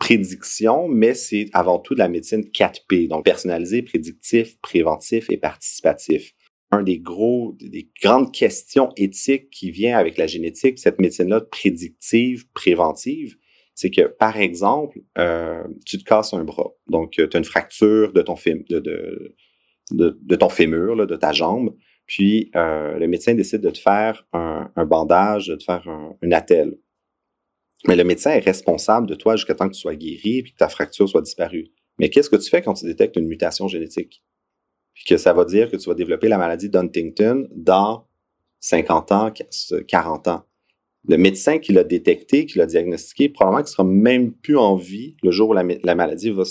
prédiction, 0.00 0.88
mais 0.88 1.14
c'est 1.14 1.48
avant 1.52 1.78
tout 1.78 1.94
de 1.94 2.00
la 2.00 2.08
médecine 2.08 2.40
4P, 2.40 3.06
donc 3.06 3.24
personnalisé, 3.24 3.82
prédictif, 3.82 4.60
préventif 4.60 5.30
et 5.30 5.36
participatif. 5.36 6.32
Un 6.72 6.82
des 6.82 6.98
gros, 6.98 7.56
des 7.60 7.88
grandes 8.02 8.32
questions 8.32 8.90
éthiques 8.96 9.50
qui 9.50 9.70
vient 9.70 9.96
avec 9.96 10.18
la 10.18 10.26
génétique, 10.26 10.80
cette 10.80 10.98
médecine-là 10.98 11.42
prédictive, 11.42 12.50
préventive, 12.52 13.36
c'est 13.76 13.90
que, 13.90 14.08
par 14.08 14.38
exemple, 14.38 14.98
euh, 15.18 15.62
tu 15.84 15.98
te 15.98 16.04
casses 16.04 16.32
un 16.32 16.44
bras. 16.44 16.72
Donc, 16.88 17.18
euh, 17.18 17.28
tu 17.28 17.36
as 17.36 17.38
une 17.38 17.44
fracture 17.44 18.14
de 18.14 18.22
ton, 18.22 18.34
fémur, 18.34 18.72
de 21.06 21.16
ta 21.16 21.32
jambe. 21.32 21.76
Puis, 22.06 22.50
euh, 22.56 22.98
le 22.98 23.06
médecin 23.06 23.34
décide 23.34 23.60
de 23.60 23.68
te 23.68 23.78
faire 23.78 24.26
un, 24.32 24.72
un 24.74 24.86
bandage, 24.86 25.48
de 25.48 25.56
te 25.56 25.62
faire 25.62 25.86
un, 25.88 26.16
une 26.22 26.32
attelle. 26.32 26.78
Mais 27.86 27.96
le 27.96 28.04
médecin 28.04 28.30
est 28.30 28.40
responsable 28.40 29.06
de 29.06 29.14
toi 29.14 29.36
jusqu'à 29.36 29.54
temps 29.54 29.68
que 29.68 29.74
tu 29.74 29.80
sois 29.80 29.94
guéri 29.94 30.38
et 30.38 30.42
que 30.42 30.56
ta 30.56 30.70
fracture 30.70 31.06
soit 31.06 31.20
disparue. 31.20 31.70
Mais 31.98 32.08
qu'est-ce 32.08 32.30
que 32.30 32.36
tu 32.36 32.48
fais 32.48 32.62
quand 32.62 32.72
tu 32.72 32.86
détectes 32.86 33.16
une 33.16 33.26
mutation 33.26 33.68
génétique? 33.68 34.22
Puis 34.94 35.04
que 35.04 35.18
ça 35.18 35.34
va 35.34 35.44
dire 35.44 35.70
que 35.70 35.76
tu 35.76 35.86
vas 35.90 35.94
développer 35.94 36.28
la 36.28 36.38
maladie 36.38 36.70
d'Huntington 36.70 37.46
dans 37.54 38.08
50 38.60 39.12
ans, 39.12 39.30
40 39.86 40.28
ans. 40.28 40.45
Le 41.08 41.16
médecin 41.16 41.58
qui 41.58 41.72
l'a 41.72 41.84
détecté, 41.84 42.46
qui 42.46 42.58
l'a 42.58 42.66
diagnostiqué, 42.66 43.28
probablement 43.28 43.62
qu'il 43.62 43.72
sera 43.72 43.84
même 43.84 44.32
plus 44.32 44.56
en 44.56 44.74
vie 44.74 45.16
le 45.22 45.30
jour 45.30 45.50
où 45.50 45.52
la, 45.52 45.94
maladie 45.94 46.30
va, 46.30 46.44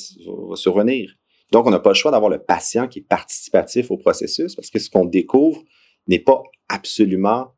survenir. 0.56 1.14
Donc, 1.52 1.68
on 1.68 1.72
n'a 1.72 1.80
pas 1.80 1.90
le 1.90 1.96
choix 1.96 2.12
d'avoir 2.12 2.32
le 2.32 2.40
patient 2.40 2.88
qui 2.88 3.00
est 3.00 3.08
participatif 3.08 3.92
au 3.92 3.98
processus 3.98 4.56
parce 4.56 4.70
que 4.70 4.80
ce 4.80 4.90
qu'on 4.90 5.06
découvre 5.06 5.64
n'est 6.08 6.20
pas 6.20 6.42
absolument 6.70 7.54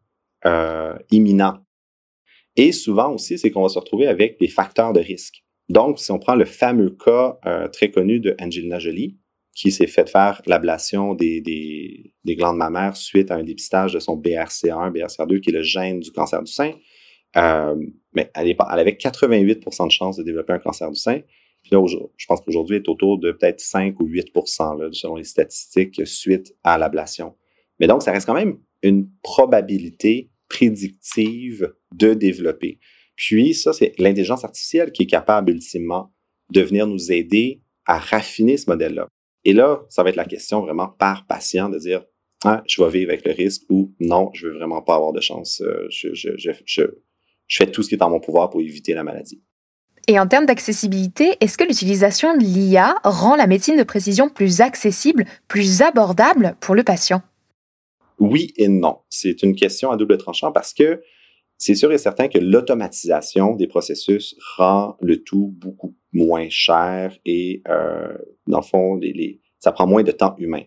euh, 0.46 0.98
imminent. 1.12 1.58
Et 2.56 2.72
souvent 2.72 3.14
aussi, 3.14 3.38
c'est 3.38 3.52
qu'on 3.52 3.62
va 3.62 3.70
se 3.70 3.80
retrouver 3.80 4.08
avec 4.08 4.40
des 4.40 4.48
facteurs 4.48 4.92
de 4.92 5.00
risque. 5.00 5.44
Donc, 5.70 6.00
si 6.00 6.12
on 6.12 6.20
prend 6.20 6.36
le 6.36 6.46
fameux 6.46 6.90
cas 6.90 7.38
euh, 7.46 7.68
très 7.68 7.92
connu 7.92 8.20
de 8.20 8.36
Angelina 8.40 8.80
Jolie, 8.80 9.18
qui 9.54 9.72
s'est 9.72 9.88
fait 9.88 10.08
faire 10.08 10.42
l'ablation 10.46 11.16
des, 11.16 11.42
des, 11.42 12.14
des, 12.24 12.36
glandes 12.36 12.58
mammaires 12.58 12.96
suite 12.96 13.32
à 13.32 13.36
un 13.36 13.44
dépistage 13.44 13.94
de 13.94 14.00
son 14.00 14.16
BRCA1, 14.16 14.92
BRCA2, 14.92 15.40
qui 15.40 15.50
est 15.50 15.54
le 15.54 15.64
gène 15.64 16.00
du 16.00 16.12
cancer 16.12 16.44
du 16.44 16.52
sein. 16.52 16.74
Euh, 17.38 17.76
mais 18.14 18.32
elle, 18.34 18.48
est, 18.48 18.58
elle, 18.60 18.80
avait 18.80 18.92
88% 18.92 19.88
de 19.88 19.92
chances 19.92 20.18
de 20.18 20.24
développer 20.24 20.54
un 20.54 20.60
cancer 20.60 20.90
du 20.90 21.00
sein. 21.00 21.22
Là, 21.72 21.86
je 21.86 22.26
pense 22.26 22.42
qu'aujourd'hui, 22.42 22.78
elle 22.78 22.84
est 22.84 22.90
autour 22.90 23.20
de 23.20 23.32
peut-être 23.32 23.60
5 23.60 24.00
ou 24.00 24.06
8 24.06 24.32
là, 24.36 24.90
selon 24.92 25.16
les 25.18 25.24
statistiques, 25.24 26.06
suite 26.06 26.56
à 26.64 26.78
l'ablation. 26.78 27.36
Mais 27.80 27.88
donc, 27.88 28.02
ça 28.02 28.12
reste 28.12 28.26
quand 28.26 28.34
même 28.34 28.58
une 28.82 29.10
probabilité 29.22 30.30
prédictive 30.50 31.74
de 31.94 32.14
développer. 32.14 32.80
Puis 33.16 33.54
ça, 33.54 33.74
c'est 33.74 33.94
l'intelligence 34.00 34.46
artificielle 34.46 34.92
qui 34.92 35.04
est 35.04 35.08
capable 35.08 35.52
ultimement 35.52 36.14
de 36.52 36.62
venir 36.62 36.88
nous 36.88 37.12
aider 37.12 37.62
à 37.86 37.98
raffiner 37.98 38.58
ce 38.58 38.70
modèle-là. 38.70 39.08
Et 39.44 39.54
là, 39.54 39.86
ça 39.90 40.04
va 40.04 40.10
être 40.10 40.16
la 40.16 40.26
question 40.26 40.62
vraiment 40.62 40.88
par 40.88 41.26
patient 41.26 41.70
de 41.70 41.78
dire, 41.78 42.04
ah, 42.46 42.64
je 42.68 42.82
vais 42.84 42.90
vivre 42.90 43.12
avec 43.12 43.26
le 43.26 43.32
risque 43.34 43.64
ou 43.70 43.94
non, 44.00 44.30
je 44.34 44.48
veux 44.48 44.54
vraiment 44.54 44.82
pas 44.82 44.96
avoir 44.96 45.14
de 45.14 45.22
chance. 45.22 45.62
Euh, 45.62 45.88
je, 45.90 46.82
je, 47.48 47.58
fais 47.58 47.72
tout 47.72 47.84
ce 47.84 47.90
qui 47.90 47.96
est 47.96 48.04
en 48.04 48.10
mon 48.10 48.20
pouvoir 48.20 48.50
pour 48.50 48.62
éviter 48.62 48.94
la 48.94 49.04
maladie. 49.04 49.42
Et 50.08 50.20
en 50.20 50.28
termes 50.28 50.46
d'accessibilité, 50.46 51.36
est-ce 51.42 51.58
que 51.58 51.66
l'utilisation 51.66 52.36
de 52.38 52.44
l'IA 52.44 52.96
rend 53.04 53.36
la 53.36 53.46
médecine 53.46 53.78
de 53.78 53.84
précision 53.84 54.30
plus 54.30 54.62
accessible, 54.62 55.26
plus 55.48 55.82
abordable 55.82 56.56
pour 56.62 56.76
le 56.76 56.84
patient? 56.84 57.22
Oui 58.20 58.54
et 58.56 58.70
non. 58.70 59.00
C'est 59.10 59.44
une 59.44 59.56
question 59.56 59.92
à 59.92 59.98
double 59.98 60.18
tranchant 60.18 60.52
parce 60.52 60.74
que 60.74 61.02
c'est 61.58 61.76
sûr 61.76 61.92
et 61.92 61.98
certain 61.98 62.30
que 62.30 62.38
l'automatisation 62.38 63.56
des 63.56 63.68
processus 63.68 64.36
rend 64.58 64.96
le 65.02 65.24
tout 65.24 65.54
beaucoup 65.58 65.96
moins 66.14 66.48
cher 66.50 67.18
et, 67.26 67.62
euh, 67.68 68.16
dans 68.48 68.60
le 68.60 68.66
fond, 68.66 68.96
les, 68.96 69.42
ça 69.60 69.72
prend 69.72 69.88
moins 69.88 70.04
de 70.04 70.12
temps 70.12 70.36
humain. 70.38 70.64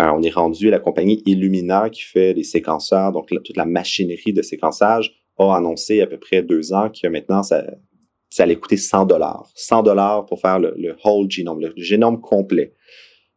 Euh, 0.00 0.10
on 0.12 0.22
est 0.22 0.30
rendu 0.30 0.68
à 0.68 0.70
la 0.72 0.80
compagnie 0.80 1.22
Illumina 1.26 1.90
qui 1.90 2.02
fait 2.02 2.32
les 2.32 2.42
séquenceurs, 2.42 3.12
donc 3.12 3.28
toute 3.28 3.56
la 3.56 3.66
machinerie 3.66 4.32
de 4.32 4.42
séquençage 4.42 5.14
a 5.38 5.56
annoncé 5.56 6.00
à 6.00 6.06
peu 6.06 6.18
près 6.18 6.42
deux 6.42 6.72
ans 6.72 6.90
que 6.90 7.06
maintenant 7.08 7.42
ça, 7.42 7.64
allait 8.38 8.56
coûter 8.56 8.76
100 8.76 9.06
dollars. 9.06 9.50
100 9.54 9.82
dollars 9.82 10.26
pour 10.26 10.40
faire 10.40 10.58
le, 10.58 10.74
le, 10.76 10.96
whole 11.04 11.30
genome, 11.30 11.60
le 11.60 11.72
génome 11.76 12.20
complet. 12.20 12.74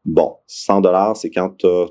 Bon, 0.05 0.37
100 0.47 0.81
dollars, 0.81 1.17
c'est 1.17 1.29
quand 1.29 1.49
tu 1.57 1.67
as 1.67 1.87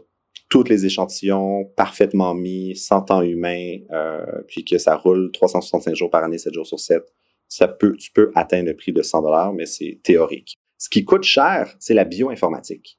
tous 0.48 0.64
les 0.64 0.86
échantillons 0.86 1.64
parfaitement 1.76 2.34
mis, 2.34 2.76
sans 2.76 3.02
temps 3.02 3.22
humain, 3.22 3.78
euh, 3.90 4.24
puis 4.46 4.64
que 4.64 4.78
ça 4.78 4.96
roule 4.96 5.30
365 5.32 5.94
jours 5.94 6.10
par 6.10 6.24
année, 6.24 6.38
7 6.38 6.54
jours 6.54 6.66
sur 6.66 6.78
7, 6.78 7.02
ça 7.48 7.68
peut, 7.68 7.96
tu 7.96 8.12
peux 8.12 8.30
atteindre 8.34 8.68
le 8.68 8.76
prix 8.76 8.92
de 8.92 9.02
100 9.02 9.22
dollars, 9.22 9.52
mais 9.52 9.66
c'est 9.66 10.00
théorique. 10.02 10.56
Ce 10.78 10.88
qui 10.88 11.04
coûte 11.04 11.24
cher, 11.24 11.74
c'est 11.78 11.94
la 11.94 12.04
bioinformatique. 12.04 12.98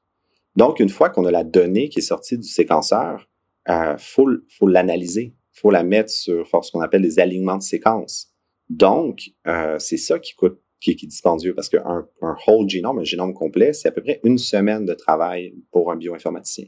Donc, 0.56 0.80
une 0.80 0.88
fois 0.88 1.10
qu'on 1.10 1.24
a 1.24 1.30
la 1.30 1.44
donnée 1.44 1.88
qui 1.88 2.00
est 2.00 2.02
sortie 2.02 2.36
du 2.36 2.48
séquenceur, 2.48 3.28
euh, 3.68 3.96
faut, 3.98 4.28
faut 4.58 4.66
l'analyser, 4.66 5.34
faut 5.58 5.70
la 5.70 5.82
mettre 5.82 6.10
sur 6.10 6.46
ce 6.62 6.70
qu'on 6.70 6.80
appelle 6.80 7.02
des 7.02 7.18
alignements 7.18 7.58
de 7.58 7.62
séquences. 7.62 8.32
Donc, 8.68 9.30
euh, 9.46 9.78
c'est 9.78 9.96
ça 9.96 10.18
qui 10.18 10.34
coûte, 10.34 10.60
qui, 10.80 10.94
qui 10.96 11.06
est 11.06 11.08
dispendieux 11.08 11.54
parce 11.54 11.68
qu'un 11.68 12.06
un 12.22 12.36
whole 12.46 12.68
genome, 12.68 12.98
un 12.98 13.04
génome 13.04 13.34
complet, 13.34 13.72
c'est 13.72 13.88
à 13.88 13.92
peu 13.92 14.02
près 14.02 14.20
une 14.24 14.38
semaine 14.38 14.84
de 14.84 14.94
travail 14.94 15.54
pour 15.70 15.90
un 15.90 15.96
bioinformaticien. 15.96 16.66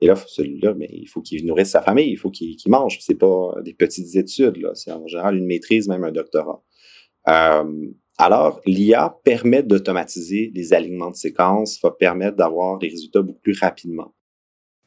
Et 0.00 0.06
là, 0.06 0.16
celui-là, 0.16 0.74
mais 0.74 0.88
il 0.92 1.06
faut 1.06 1.22
qu'il 1.22 1.46
nourrisse 1.46 1.70
sa 1.70 1.82
famille, 1.82 2.10
il 2.10 2.16
faut 2.16 2.30
qu'il 2.30 2.56
qu 2.56 2.68
mange. 2.68 2.98
C'est 3.00 3.14
pas 3.14 3.54
des 3.62 3.74
petites 3.74 4.16
études. 4.16 4.70
C'est 4.74 4.92
en 4.92 5.06
général 5.06 5.36
une 5.36 5.46
maîtrise, 5.46 5.88
même 5.88 6.04
un 6.04 6.12
doctorat. 6.12 6.62
Euh, 7.28 7.88
alors, 8.18 8.60
l'IA 8.66 9.18
permet 9.24 9.62
d'automatiser 9.62 10.52
les 10.54 10.72
alignements 10.72 11.10
de 11.10 11.16
séquences, 11.16 11.80
va 11.82 11.90
permettre 11.90 12.36
d'avoir 12.36 12.78
des 12.78 12.88
résultats 12.88 13.22
beaucoup 13.22 13.40
plus 13.40 13.58
rapidement. 13.58 14.13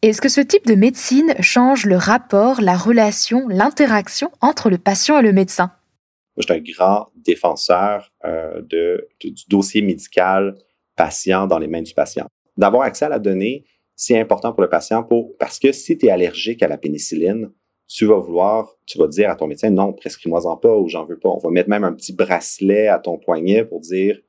Est-ce 0.03 0.21
que 0.21 0.29
ce 0.29 0.41
type 0.41 0.67
de 0.67 0.75
médecine 0.75 1.33
change 1.39 1.87
le 1.87 1.95
rapport, 1.95 2.61
la 2.61 2.77
relation, 2.77 3.47
l'interaction 3.47 4.29
entre 4.41 4.69
le 4.69 4.77
patient 4.77 5.17
et 5.17 5.23
le 5.23 5.33
médecin? 5.33 5.71
Moi, 6.35 6.43
je 6.47 6.53
suis 6.53 6.53
un 6.53 6.63
grand 6.71 7.07
défenseur 7.15 8.13
euh, 8.23 8.61
du 8.61 9.33
dossier 9.49 9.81
médical 9.81 10.55
patient 10.95 11.47
dans 11.47 11.57
les 11.57 11.65
mains 11.65 11.81
du 11.81 11.95
patient. 11.95 12.27
D'avoir 12.57 12.83
accès 12.83 13.05
à 13.05 13.09
la 13.09 13.17
donnée, 13.17 13.65
c'est 13.95 14.19
important 14.19 14.53
pour 14.53 14.61
le 14.61 14.69
patient 14.69 15.07
parce 15.39 15.57
que 15.57 15.71
si 15.71 15.97
tu 15.97 16.05
es 16.05 16.11
allergique 16.11 16.61
à 16.61 16.67
la 16.67 16.77
pénicilline, 16.77 17.49
tu 17.87 18.05
vas 18.05 18.19
vouloir, 18.19 18.69
tu 18.85 18.99
vas 18.99 19.07
dire 19.07 19.31
à 19.31 19.35
ton 19.35 19.47
médecin, 19.47 19.71
non, 19.71 19.93
prescris-moi-en 19.93 20.57
pas 20.57 20.77
ou 20.77 20.87
j'en 20.87 21.05
veux 21.05 21.17
pas. 21.17 21.29
On 21.29 21.39
va 21.39 21.49
mettre 21.49 21.69
même 21.69 21.83
un 21.83 21.93
petit 21.93 22.13
bracelet 22.13 22.87
à 22.87 22.99
ton 22.99 23.17
poignet 23.17 23.65
pour 23.65 23.79
dire 23.79 24.19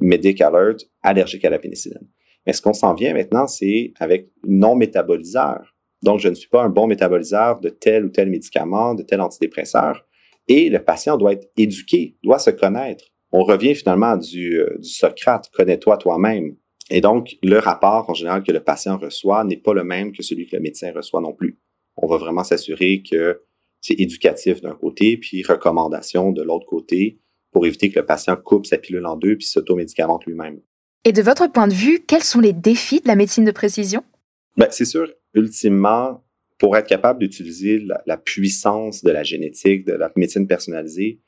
Medic 0.00 0.40
Alert, 0.40 0.88
allergique 1.02 1.44
à 1.44 1.50
la 1.50 1.58
pénicilline. 1.58 2.08
Mais 2.48 2.54
ce 2.54 2.62
qu'on 2.62 2.72
s'en 2.72 2.94
vient 2.94 3.12
maintenant, 3.12 3.46
c'est 3.46 3.92
avec 4.00 4.30
non 4.42 4.74
métaboliseur. 4.74 5.76
Donc, 6.02 6.18
je 6.18 6.28
ne 6.28 6.34
suis 6.34 6.48
pas 6.48 6.62
un 6.62 6.70
bon 6.70 6.86
métaboliseur 6.86 7.60
de 7.60 7.68
tel 7.68 8.06
ou 8.06 8.08
tel 8.08 8.30
médicament, 8.30 8.94
de 8.94 9.02
tel 9.02 9.20
antidépresseur. 9.20 10.06
Et 10.48 10.70
le 10.70 10.82
patient 10.82 11.18
doit 11.18 11.34
être 11.34 11.46
éduqué, 11.58 12.16
doit 12.24 12.38
se 12.38 12.48
connaître. 12.48 13.04
on 13.32 13.44
revient 13.44 13.74
finalement 13.74 14.16
du, 14.16 14.60
euh, 14.60 14.78
du 14.78 14.88
Socrate, 14.88 15.50
connais-toi 15.52 15.98
toi-même. 15.98 16.56
Et 16.88 17.02
donc, 17.02 17.36
le 17.42 17.58
rapport 17.58 18.08
en 18.08 18.14
général 18.14 18.42
que 18.42 18.52
le 18.52 18.60
patient 18.60 18.96
reçoit 18.96 19.44
n'est 19.44 19.58
pas 19.58 19.74
le 19.74 19.84
même 19.84 20.12
que 20.12 20.22
celui 20.22 20.46
que 20.46 20.56
le 20.56 20.62
médecin 20.62 20.90
reçoit 20.96 21.20
non 21.20 21.34
plus. 21.34 21.60
On 21.98 22.06
va 22.06 22.16
vraiment 22.16 22.44
s'assurer 22.44 23.02
que 23.02 23.42
c'est 23.82 24.00
éducatif 24.00 24.62
d'un 24.62 24.74
côté, 24.74 25.18
puis 25.18 25.42
recommandation 25.42 26.32
de 26.32 26.42
l'autre 26.42 26.64
côté 26.64 27.18
pour 27.52 27.66
éviter 27.66 27.90
que 27.90 27.98
le 27.98 28.06
patient 28.06 28.36
coupe 28.36 28.64
sa 28.64 28.78
pilule 28.78 29.04
en 29.04 29.16
deux 29.16 29.36
puis 29.36 29.46
s'automédicamente 29.46 30.24
lui-même. 30.24 30.60
Et 31.04 31.12
de 31.12 31.22
votre 31.22 31.46
point 31.50 31.68
de 31.68 31.74
vue, 31.74 32.00
quels 32.06 32.24
sont 32.24 32.40
les 32.40 32.52
défis 32.52 33.00
de 33.00 33.08
la 33.08 33.16
médecine 33.16 33.44
de 33.44 33.50
précision? 33.50 34.02
Ben, 34.56 34.68
c'est 34.70 34.84
sûr, 34.84 35.08
ultimement, 35.34 36.24
pour 36.58 36.76
être 36.76 36.88
capable 36.88 37.20
d'utiliser 37.20 37.82
la, 38.06 38.16
puissance 38.16 39.04
de 39.04 39.10
la 39.10 39.22
génétique, 39.22 39.86
de 39.86 39.92
la 39.92 40.10
médecine 40.16 40.46
personnalisée, 40.46 41.20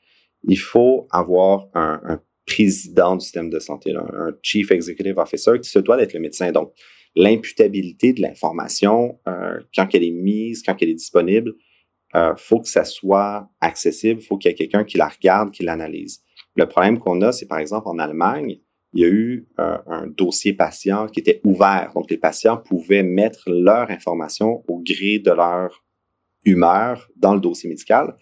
il 0.43 0.59
faut 0.59 1.07
avoir 1.11 1.67
un, 1.73 2.19
président 2.45 3.15
du 3.15 3.23
système 3.23 3.49
de 3.49 3.59
santé, 3.59 3.93
un, 3.95 4.31
chief 4.41 4.71
executive 4.71 5.17
officer 5.17 5.53
qui 5.61 5.69
se 5.69 5.79
doit 5.79 5.95
d'être 5.95 6.13
le 6.13 6.19
médecin. 6.19 6.51
Donc, 6.51 6.73
l'imputabilité 7.15 8.13
de 8.13 8.21
l'information, 8.21 9.19
euh, 9.27 9.59
quand 9.75 9.87
elle 9.93 10.03
est 10.03 10.11
mise, 10.11 10.63
quand 10.63 10.75
elle 10.81 10.89
est 10.89 10.95
disponible, 10.95 11.53
euh, 12.15 12.33
faut 12.35 12.59
que 12.59 12.67
ça 12.67 12.83
soit 12.83 13.49
accessible, 13.61 14.21
faut 14.21 14.37
qu'il 14.37 14.49
y 14.49 14.53
ait 14.53 14.57
quelqu'un 14.57 14.83
qui 14.83 14.97
la 14.97 15.07
regarde, 15.07 15.51
qui 15.51 15.63
l'analyse. 15.63 16.23
Le 16.55 16.65
problème 16.67 16.99
qu'on 16.99 17.21
a, 17.21 17.31
c'est 17.31 17.47
par 17.47 17.59
exemple 17.59 17.87
en 17.87 17.99
Allemagne, 17.99 18.59
il 18.93 19.01
y 19.01 19.05
a 19.05 19.09
eu 19.09 19.47
un 19.57 20.07
dossier 20.07 20.53
patient 20.53 21.07
qui 21.07 21.21
était 21.21 21.39
ouvert. 21.43 21.91
Donc, 21.95 22.09
les 22.09 22.17
patients 22.17 22.57
pouvaient 22.57 23.03
mettre 23.03 23.49
leur 23.49 23.89
information 23.89 24.63
au 24.67 24.79
gré 24.79 25.19
de 25.19 25.31
leur 25.31 25.83
humeur 26.43 27.09
dans 27.15 27.33
le 27.33 27.39
dossier 27.39 27.69
médical. 27.69 28.15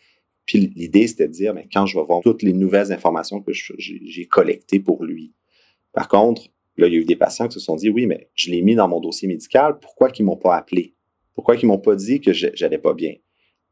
Puis 0.45 0.71
l'idée, 0.75 1.07
c'était 1.07 1.27
de 1.27 1.33
dire, 1.33 1.53
mais 1.53 1.67
quand 1.71 1.85
je 1.85 1.97
vais 1.97 2.05
voir 2.05 2.21
toutes 2.21 2.43
les 2.43 2.53
nouvelles 2.53 2.91
informations 2.91 3.41
que 3.41 3.51
j'ai 3.53 4.25
collectées 4.25 4.79
pour 4.79 5.03
lui. 5.03 5.33
Par 5.93 6.07
contre, 6.07 6.49
là, 6.77 6.87
il 6.87 6.93
y 6.93 6.97
a 6.97 6.99
eu 6.99 7.05
des 7.05 7.15
patients 7.15 7.47
qui 7.47 7.53
se 7.53 7.59
sont 7.59 7.75
dit, 7.75 7.89
oui, 7.89 8.05
mais 8.05 8.29
je 8.35 8.51
l'ai 8.51 8.61
mis 8.61 8.75
dans 8.75 8.87
mon 8.87 8.99
dossier 8.99 9.27
médical, 9.27 9.79
pourquoi 9.79 10.09
qu'ils 10.09 10.25
m'ont 10.25 10.37
pas 10.37 10.55
appelé? 10.55 10.95
Pourquoi 11.33 11.55
qu'ils 11.55 11.67
m'ont 11.67 11.79
pas 11.79 11.95
dit 11.95 12.19
que 12.19 12.33
j'allais 12.33 12.77
pas 12.77 12.93
bien? 12.93 13.13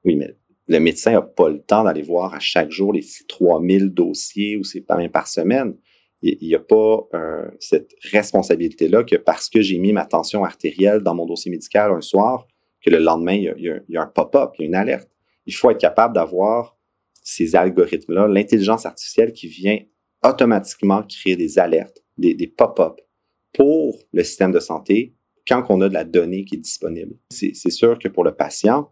Oui, 0.04 0.16
mais 0.16 0.36
le 0.68 0.80
médecin 0.80 1.12
n'a 1.12 1.22
pas 1.22 1.50
le 1.50 1.62
temps 1.62 1.84
d'aller 1.84 2.02
voir 2.02 2.34
à 2.34 2.40
chaque 2.40 2.72
jour 2.72 2.94
les 2.94 3.06
3000 3.28 3.90
dossiers 3.90 4.58
ou 4.58 4.64
c'est 4.64 4.88
même 4.90 5.10
par 5.10 5.28
semaine 5.28 5.76
il 6.22 6.48
n'y 6.48 6.56
a 6.56 6.60
pas 6.60 7.08
euh, 7.14 7.48
cette 7.60 7.92
responsabilité-là 8.12 9.04
que 9.04 9.16
parce 9.16 9.50
que 9.50 9.62
j'ai 9.62 9.78
mis 9.78 9.94
ma 9.94 10.06
tension 10.06 10.44
artérielle 10.44 11.02
dans 11.02 11.14
mon 11.14 11.26
dossier 11.26 11.52
médical 11.52 11.92
un 11.92 12.02
soir, 12.02 12.48
que 12.82 12.90
le 12.90 13.00
lendemain, 13.00 13.36
il 13.36 13.84
y 13.90 13.98
a, 13.98 14.02
un 14.02 14.08
pop-up, 14.08 14.52
il 14.58 14.62
y 14.62 14.66
a 14.66 14.68
une 14.68 14.76
alerte. 14.76 15.10
Il 15.46 15.54
faut 15.54 15.70
être 15.70 15.80
capable 15.80 16.16
d'avoir 16.16 16.78
ces 17.24 17.56
algorithmes-là, 17.56 18.28
l'intelligence 18.28 18.86
artificielle 18.86 19.34
qui 19.34 19.48
vient 19.48 19.80
automatiquement 20.24 21.04
créer 21.04 21.36
des 21.36 21.60
alertes, 21.60 22.04
des, 22.18 22.48
pop-up 22.48 23.00
pour 23.54 23.98
le 24.12 24.24
système 24.24 24.52
de 24.52 24.60
santé 24.60 25.16
quand 25.48 25.64
on 25.70 25.82
a 25.82 25.90
de 25.90 25.94
la 25.94 26.04
donnée 26.04 26.46
qui 26.46 26.56
est 26.56 26.60
disponible. 26.60 27.16
C'est 27.30 27.54
sûr 27.70 28.00
que 28.00 28.08
pour 28.08 28.24
le 28.24 28.36
patient, 28.36 28.92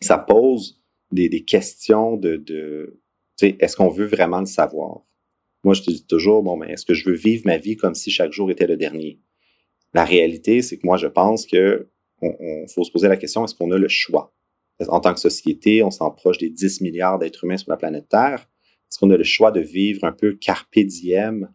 ça 0.00 0.18
pose 0.18 0.80
des, 1.10 1.44
questions 1.44 2.16
de, 2.16 2.36
de 2.36 3.00
est-ce 3.42 3.76
qu'on 3.76 3.88
veut 3.88 4.06
vraiment 4.06 4.40
le 4.40 4.46
savoir? 4.46 5.02
Moi, 5.64 5.74
je 5.74 5.82
te 5.82 5.90
dis 5.90 6.06
toujours, 6.06 6.42
bon, 6.42 6.56
mais 6.56 6.72
est-ce 6.72 6.86
que 6.86 6.94
je 6.94 7.08
veux 7.08 7.14
vivre 7.14 7.42
ma 7.44 7.58
vie 7.58 7.76
comme 7.76 7.94
si 7.94 8.10
chaque 8.10 8.32
jour 8.32 8.50
était 8.50 8.66
le 8.66 8.76
dernier? 8.76 9.20
La 9.92 10.04
réalité, 10.04 10.62
c'est 10.62 10.78
que 10.78 10.86
moi, 10.86 10.96
je 10.96 11.06
pense 11.06 11.46
que 11.46 11.90
on, 12.22 12.66
faut 12.68 12.84
se 12.84 12.90
poser 12.90 13.08
la 13.08 13.16
question, 13.16 13.44
est-ce 13.44 13.54
qu'on 13.54 13.70
a 13.70 13.78
le 13.78 13.88
choix? 13.88 14.34
En 14.88 15.00
tant 15.00 15.12
que 15.12 15.20
société, 15.20 15.82
on 15.82 15.90
s'en 15.90 16.10
proche 16.10 16.38
des 16.38 16.50
10 16.50 16.80
milliards 16.80 17.18
d'êtres 17.18 17.44
humains 17.44 17.56
sur 17.56 17.70
la 17.70 17.76
planète 17.76 18.08
Terre. 18.08 18.48
Est-ce 18.90 18.98
qu'on 18.98 19.10
a 19.10 19.16
le 19.16 19.24
choix 19.24 19.50
de 19.50 19.60
vivre 19.60 20.04
un 20.04 20.12
peu 20.12 20.34
carpe 20.34 20.78
diem, 20.78 21.50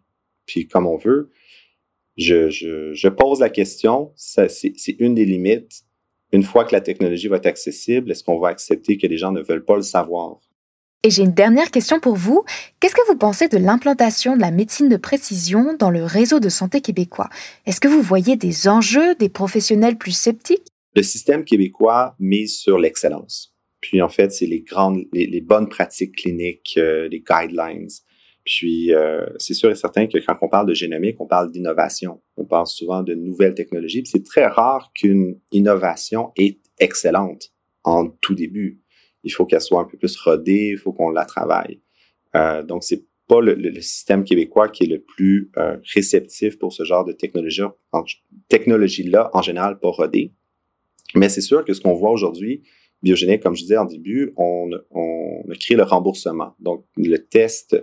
puis 0.46 0.68
comme 0.68 0.88
on 0.88 0.98
veut? 0.98 1.32
Je, 2.18 2.50
je 2.50 3.08
pose 3.10 3.42
la 3.42 3.50
question, 3.50 4.14
c'est 4.16 4.72
une 5.00 5.16
des 5.16 5.26
limites. 5.26 5.84
Une 6.32 6.44
fois 6.44 6.66
que 6.66 6.74
la 6.74 6.82
technologie 6.82 7.28
va 7.28 7.38
être 7.38 7.46
accessible, 7.46 8.12
est-ce 8.12 8.24
qu'on 8.24 8.40
va 8.40 8.50
accepter 8.50 8.98
que 8.98 9.08
les 9.08 9.18
gens 9.18 9.32
ne 9.32 9.42
veulent 9.42 9.66
pas 9.66 9.76
le 9.76 9.82
savoir? 9.82 10.40
Et 11.06 11.12
j'ai 11.12 11.22
une 11.22 11.36
dernière 11.36 11.70
question 11.70 12.00
pour 12.00 12.16
vous. 12.16 12.44
Qu'est-ce 12.80 12.96
que 12.96 13.08
vous 13.08 13.16
pensez 13.16 13.48
de 13.48 13.60
l'implantation 13.60 14.36
de 14.36 14.42
la 14.42 14.50
médecine 14.50 14.90
de 14.90 14.98
précision 14.98 15.76
dans 15.78 15.92
le 15.92 16.04
réseau 16.04 16.40
de 16.40 16.50
santé 16.50 16.82
québécois? 16.82 17.30
Est-ce 17.68 17.80
que 17.80 17.88
vous 17.88 18.02
voyez 18.02 18.38
des 18.38 18.68
enjeux, 18.68 19.14
des 19.14 19.30
professionnels 19.30 20.00
plus 20.00 20.18
sceptiques? 20.18 20.66
Le 20.96 21.04
système 21.04 21.46
québécois 21.46 22.16
mise 22.18 22.58
sur 22.58 22.80
l'excellence. 22.80 23.54
Puis 23.82 24.02
en 24.02 24.10
fait, 24.10 24.32
c'est 24.32 24.48
les 24.48 24.62
grandes, 24.62 25.04
les, 25.14 25.42
bonnes 25.42 25.70
pratiques 25.70 26.16
cliniques, 26.16 26.74
euh, 26.80 27.08
les 27.08 27.20
guidelines. 27.20 27.90
Puis 28.44 28.92
euh, 28.92 29.28
c'est 29.38 29.54
sûr 29.54 29.70
et 29.70 29.76
certain 29.76 30.08
que 30.08 30.18
quand 30.18 30.36
on 30.42 30.50
parle 30.50 30.68
de 30.68 30.74
génomique, 30.74 31.22
on 31.22 31.28
parle 31.28 31.52
d'innovation. 31.52 32.20
On 32.36 32.46
parle 32.46 32.66
souvent 32.66 33.04
de 33.04 33.14
nouvelles 33.14 33.54
technologies. 33.54 34.02
C'est 34.08 34.26
très 34.26 34.48
rare 34.48 34.92
qu'une 34.96 35.40
innovation 35.52 36.32
est 36.36 36.62
excellente 36.80 37.52
en 37.84 38.08
tout 38.08 38.34
début 38.34 38.82
il 39.26 39.32
faut 39.32 39.46
qu'elle 39.46 39.62
soit 39.62 39.82
un 39.82 39.86
peu 39.86 39.98
plus 39.98 40.16
rodée, 40.18 40.70
il 40.74 40.78
faut 40.78 40.94
qu'on 40.94 41.10
la 41.10 41.26
travaille. 41.26 41.82
Euh, 42.36 42.64
donc, 42.64 42.84
c'est 42.84 43.04
pas 43.28 43.42
le, 43.42 43.82
système 43.82 44.24
québécois 44.24 44.70
qui 44.70 44.84
est 44.84 44.88
le 44.88 45.02
plus 45.02 45.52
euh, 45.58 45.78
réceptif 45.94 46.60
pour 46.60 46.72
ce 46.72 46.84
genre 46.84 47.04
de 47.04 47.12
technologie, 47.12 47.64
technologie-là, 48.50 49.32
en 49.34 49.42
général, 49.42 49.80
pas 49.80 49.90
rodée. 49.90 50.32
Mais 51.16 51.28
c'est 51.28 51.42
sûr 51.42 51.66
que 51.66 51.74
ce 51.74 51.82
qu'on 51.82 51.96
voit 51.96 52.12
aujourd'hui, 52.12 52.64
Biogénique, 53.02 53.42
comme 53.42 53.56
je 53.56 53.64
disais 53.64 53.78
en 53.78 53.86
début, 53.86 54.32
on, 54.38 54.70
on, 54.92 55.44
a 55.52 55.56
créé 55.56 55.76
le 55.76 55.84
remboursement. 55.84 56.56
Donc, 56.60 56.86
le 56.98 57.18
test 57.18 57.76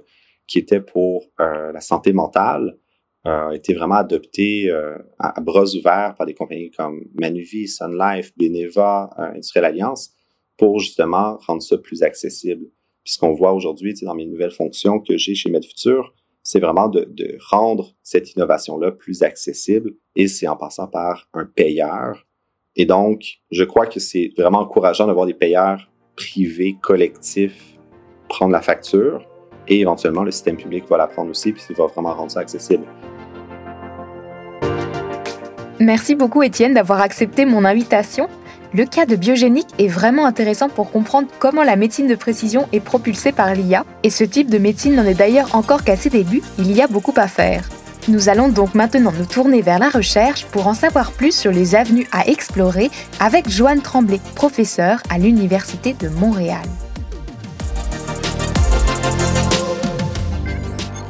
qui 0.47 0.59
était 0.59 0.81
pour 0.81 1.27
euh, 1.41 1.73
la 1.73 1.81
santé 1.81 2.13
mentale 2.13 2.79
a 3.25 3.53
été 3.55 3.73
vraiment 3.73 3.95
adopté 3.95 4.69
à, 5.21 5.41
bras 5.41 5.63
ouverts 5.77 6.17
par 6.19 6.27
des 6.27 6.35
compagnies 6.35 6.73
comme 6.73 7.05
Manuvie, 7.15 7.69
Sun 7.69 7.97
Life, 7.97 8.33
Beneva, 8.37 9.11
Industrial 9.17 9.65
Alliance 9.65 10.13
pour 10.57 10.79
justement 10.79 11.39
rendre 11.47 11.63
ça 11.63 11.79
plus 11.79 12.03
accessible. 12.03 12.67
Puis 13.05 13.15
ce 13.15 13.19
qu'on 13.19 13.33
voit 13.33 13.53
aujourd'hui 13.53 13.95
dans 14.03 14.15
mes 14.15 14.27
nouvelles 14.27 14.53
fonctions 14.53 15.01
que 15.01 15.17
j'ai 15.17 15.35
chez 15.35 15.51
MedFuture, 15.51 16.15
c'est 16.43 16.61
vraiment 16.61 16.89
de, 16.89 17.05
de, 17.11 17.37
rendre 17.51 17.95
cette 18.03 18.33
innovation-là 18.35 18.93
plus 18.93 19.23
accessible 19.23 19.95
et 20.17 20.29
c'est 20.29 20.49
en 20.49 20.57
passant 20.57 20.89
par 20.89 21.29
un 21.35 21.45
payeur. 21.45 22.27
Et 22.75 22.85
donc, 22.85 23.41
je 23.51 23.65
crois 23.65 23.87
que 23.87 24.01
c'est 24.01 24.33
vraiment 24.37 24.61
encourageant 24.61 25.07
d'avoir 25.07 25.27
des 25.27 25.35
payeurs 25.35 25.91
privés, 26.17 26.77
collectifs, 26.81 27.79
prendre 28.29 28.53
la 28.53 28.63
facture 28.63 29.27
et 29.69 29.81
éventuellement 29.81 30.25
le 30.25 30.31
système 30.31 30.57
public 30.57 30.85
va 30.89 30.97
la 30.97 31.07
prendre 31.07 31.31
aussi 31.31 31.53
puis 31.53 31.63
il 31.71 31.77
va 31.77 31.87
vraiment 31.87 32.15
rendre 32.15 32.31
ça 32.31 32.41
accessible. 32.41 32.85
Merci 35.79 36.15
beaucoup 36.15 36.43
Étienne 36.43 36.75
d'avoir 36.75 37.01
accepté 37.01 37.45
mon 37.45 37.65
invitation. 37.65 38.29
Le 38.75 38.87
cas 38.87 39.05
de 39.05 39.17
Biogénique 39.17 39.69
est 39.79 39.87
vraiment 39.87 40.25
intéressant 40.25 40.71
pour 40.71 40.91
comprendre 40.91 41.29
comment 41.39 41.63
la 41.63 41.77
médecine 41.77 42.07
de 42.07 42.15
précision 42.15 42.69
est 42.73 42.81
propulsée 42.81 43.31
par 43.31 43.55
l'IA, 43.55 43.85
et 44.03 44.09
ce 44.09 44.25
type 44.25 44.49
de 44.49 44.57
médecine 44.57 44.95
n'en 44.95 45.05
est 45.05 45.13
d'ailleurs 45.13 45.55
encore 45.55 45.85
qu'à 45.85 45.95
ses 45.95 46.09
débuts, 46.09 46.43
il 46.59 46.73
y 46.73 46.81
a 46.81 46.87
beaucoup 46.87 47.13
à 47.17 47.29
faire. 47.29 47.69
Nous 48.09 48.31
allons 48.31 48.49
donc 48.49 48.75
maintenant 48.75 49.13
nous 49.13 49.27
tourner 49.27 49.61
vers 49.61 49.79
la 49.79 49.91
recherche 49.91 50.47
pour 50.47 50.69
en 50.69 50.75
savoir 50.75 51.13
plus 51.13 51.37
sur 51.37 51.53
les 51.53 51.75
avenues 51.75 52.09
à 52.13 52.27
explorer 52.29 52.91
avec 53.21 53.51
Joanne 53.51 53.83
Tremblay, 53.83 54.21
professeure 54.35 55.03
à 55.11 55.19
l'Université 55.19 55.93
de 55.93 56.09
Montréal. 56.09 56.65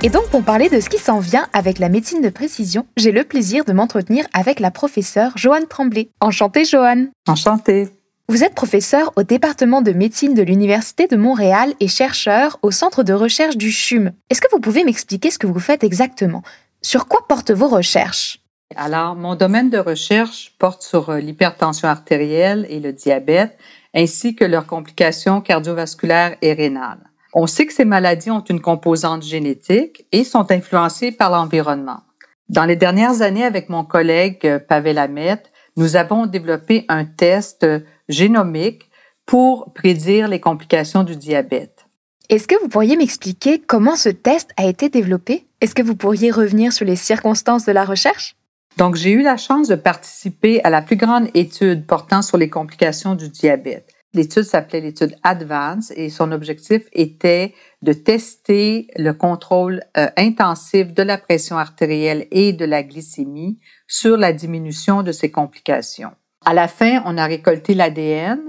Et 0.04 0.08
donc, 0.08 0.28
pour 0.30 0.42
parler 0.42 0.68
de 0.68 0.80
ce 0.80 0.88
qui 0.88 0.98
s'en 0.98 1.20
vient 1.20 1.46
avec 1.52 1.78
la 1.78 1.88
médecine 1.88 2.20
de 2.20 2.28
précision, 2.28 2.86
j'ai 2.96 3.12
le 3.12 3.22
plaisir 3.22 3.64
de 3.64 3.72
m'entretenir 3.72 4.26
avec 4.32 4.58
la 4.58 4.72
professeure 4.72 5.30
Joanne 5.36 5.68
Tremblay. 5.68 6.08
Enchantée, 6.20 6.64
Joanne. 6.64 7.10
Enchantée. 7.28 7.88
Vous 8.28 8.42
êtes 8.42 8.56
professeure 8.56 9.12
au 9.14 9.22
département 9.22 9.80
de 9.80 9.92
médecine 9.92 10.34
de 10.34 10.42
l'Université 10.42 11.06
de 11.06 11.16
Montréal 11.16 11.74
et 11.78 11.86
chercheur 11.86 12.58
au 12.62 12.72
centre 12.72 13.04
de 13.04 13.12
recherche 13.12 13.56
du 13.56 13.70
CHUM. 13.70 14.10
Est-ce 14.28 14.40
que 14.40 14.50
vous 14.50 14.58
pouvez 14.58 14.82
m'expliquer 14.82 15.30
ce 15.30 15.38
que 15.38 15.46
vous 15.46 15.60
faites 15.60 15.84
exactement? 15.84 16.42
Sur 16.82 17.06
quoi 17.06 17.24
portent 17.28 17.52
vos 17.52 17.68
recherches? 17.68 18.40
Alors, 18.74 19.14
mon 19.14 19.36
domaine 19.36 19.70
de 19.70 19.78
recherche 19.78 20.56
porte 20.58 20.82
sur 20.82 21.10
euh, 21.10 21.20
l'hypertension 21.20 21.86
artérielle 21.86 22.66
et 22.70 22.80
le 22.80 22.92
diabète, 22.92 23.56
ainsi 23.94 24.34
que 24.34 24.44
leurs 24.44 24.66
complications 24.66 25.40
cardiovasculaires 25.40 26.36
et 26.42 26.54
rénales. 26.54 27.11
On 27.34 27.46
sait 27.46 27.66
que 27.66 27.72
ces 27.72 27.86
maladies 27.86 28.30
ont 28.30 28.44
une 28.44 28.60
composante 28.60 29.22
génétique 29.22 30.06
et 30.12 30.24
sont 30.24 30.50
influencées 30.52 31.12
par 31.12 31.30
l'environnement. 31.30 32.00
Dans 32.48 32.66
les 32.66 32.76
dernières 32.76 33.22
années, 33.22 33.44
avec 33.44 33.70
mon 33.70 33.84
collègue 33.84 34.40
euh, 34.44 34.58
Pavel 34.58 34.98
Hamet, 34.98 35.42
nous 35.76 35.96
avons 35.96 36.26
développé 36.26 36.84
un 36.88 37.06
test 37.06 37.66
génomique 38.08 38.90
pour 39.24 39.72
prédire 39.72 40.28
les 40.28 40.40
complications 40.40 41.04
du 41.04 41.16
diabète. 41.16 41.86
Est-ce 42.28 42.46
que 42.46 42.60
vous 42.60 42.68
pourriez 42.68 42.96
m'expliquer 42.96 43.58
comment 43.58 43.96
ce 43.96 44.10
test 44.10 44.50
a 44.58 44.66
été 44.66 44.90
développé? 44.90 45.46
Est-ce 45.62 45.74
que 45.74 45.82
vous 45.82 45.96
pourriez 45.96 46.30
revenir 46.30 46.72
sur 46.72 46.84
les 46.84 46.96
circonstances 46.96 47.64
de 47.64 47.72
la 47.72 47.84
recherche? 47.84 48.36
Donc, 48.76 48.96
j'ai 48.96 49.12
eu 49.12 49.22
la 49.22 49.36
chance 49.36 49.68
de 49.68 49.74
participer 49.74 50.62
à 50.64 50.70
la 50.70 50.82
plus 50.82 50.96
grande 50.96 51.28
étude 51.34 51.86
portant 51.86 52.22
sur 52.22 52.36
les 52.36 52.50
complications 52.50 53.14
du 53.14 53.28
diabète. 53.28 53.92
L'étude 54.14 54.42
s'appelait 54.42 54.80
l'étude 54.80 55.16
Advance 55.22 55.90
et 55.96 56.10
son 56.10 56.32
objectif 56.32 56.82
était 56.92 57.54
de 57.80 57.94
tester 57.94 58.88
le 58.96 59.12
contrôle 59.12 59.82
euh, 59.96 60.08
intensif 60.18 60.92
de 60.92 61.02
la 61.02 61.16
pression 61.16 61.56
artérielle 61.56 62.26
et 62.30 62.52
de 62.52 62.66
la 62.66 62.82
glycémie 62.82 63.58
sur 63.86 64.18
la 64.18 64.34
diminution 64.34 65.02
de 65.02 65.12
ces 65.12 65.30
complications. 65.30 66.12
À 66.44 66.52
la 66.52 66.68
fin, 66.68 67.02
on 67.06 67.16
a 67.16 67.24
récolté 67.24 67.74
l'ADN 67.74 68.40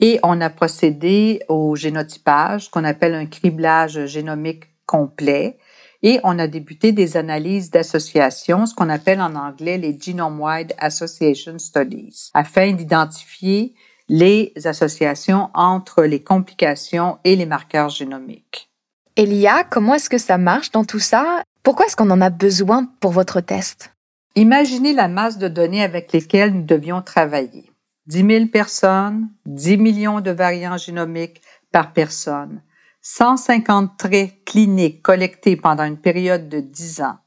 et 0.00 0.18
on 0.24 0.40
a 0.40 0.50
procédé 0.50 1.40
au 1.48 1.76
génotypage, 1.76 2.70
qu'on 2.70 2.82
appelle 2.82 3.14
un 3.14 3.26
criblage 3.26 4.06
génomique 4.06 4.64
complet, 4.86 5.58
et 6.02 6.18
on 6.24 6.38
a 6.40 6.48
débuté 6.48 6.90
des 6.90 7.16
analyses 7.16 7.70
d'association, 7.70 8.66
ce 8.66 8.74
qu'on 8.74 8.88
appelle 8.88 9.20
en 9.20 9.36
anglais 9.36 9.78
les 9.78 9.96
Genome-Wide 9.96 10.74
Association 10.78 11.58
Studies, 11.60 12.30
afin 12.34 12.72
d'identifier 12.72 13.74
les 14.08 14.52
associations 14.64 15.50
entre 15.54 16.04
les 16.04 16.22
complications 16.22 17.18
et 17.24 17.36
les 17.36 17.46
marqueurs 17.46 17.88
génomiques. 17.88 18.70
Elia, 19.16 19.64
comment 19.64 19.94
est-ce 19.94 20.10
que 20.10 20.18
ça 20.18 20.38
marche 20.38 20.70
dans 20.70 20.84
tout 20.84 20.98
ça? 20.98 21.42
Pourquoi 21.62 21.86
est-ce 21.86 21.96
qu'on 21.96 22.10
en 22.10 22.20
a 22.20 22.30
besoin 22.30 22.86
pour 23.00 23.12
votre 23.12 23.40
test? 23.40 23.94
Imaginez 24.34 24.94
la 24.94 25.08
masse 25.08 25.38
de 25.38 25.48
données 25.48 25.82
avec 25.82 26.12
lesquelles 26.12 26.54
nous 26.54 26.62
devions 26.62 27.02
travailler. 27.02 27.70
10 28.06 28.26
000 28.26 28.46
personnes, 28.46 29.28
10 29.46 29.76
millions 29.76 30.20
de 30.20 30.30
variants 30.30 30.78
génomiques 30.78 31.42
par 31.70 31.92
personne, 31.92 32.62
150 33.02 33.96
traits 33.98 34.44
cliniques 34.44 35.02
collectés 35.02 35.56
pendant 35.56 35.84
une 35.84 35.98
période 35.98 36.48
de 36.48 36.60
10 36.60 37.02
ans. 37.02 37.18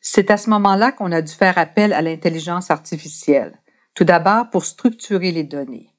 C'est 0.00 0.30
à 0.30 0.36
ce 0.36 0.50
moment-là 0.50 0.90
qu'on 0.90 1.12
a 1.12 1.22
dû 1.22 1.32
faire 1.32 1.56
appel 1.58 1.92
à 1.92 2.02
l'intelligence 2.02 2.70
artificielle. 2.70 3.58
Tout 3.94 4.04
d'abord 4.04 4.50
pour 4.50 4.64
structurer 4.64 5.30
les 5.30 5.44
données. 5.44 5.91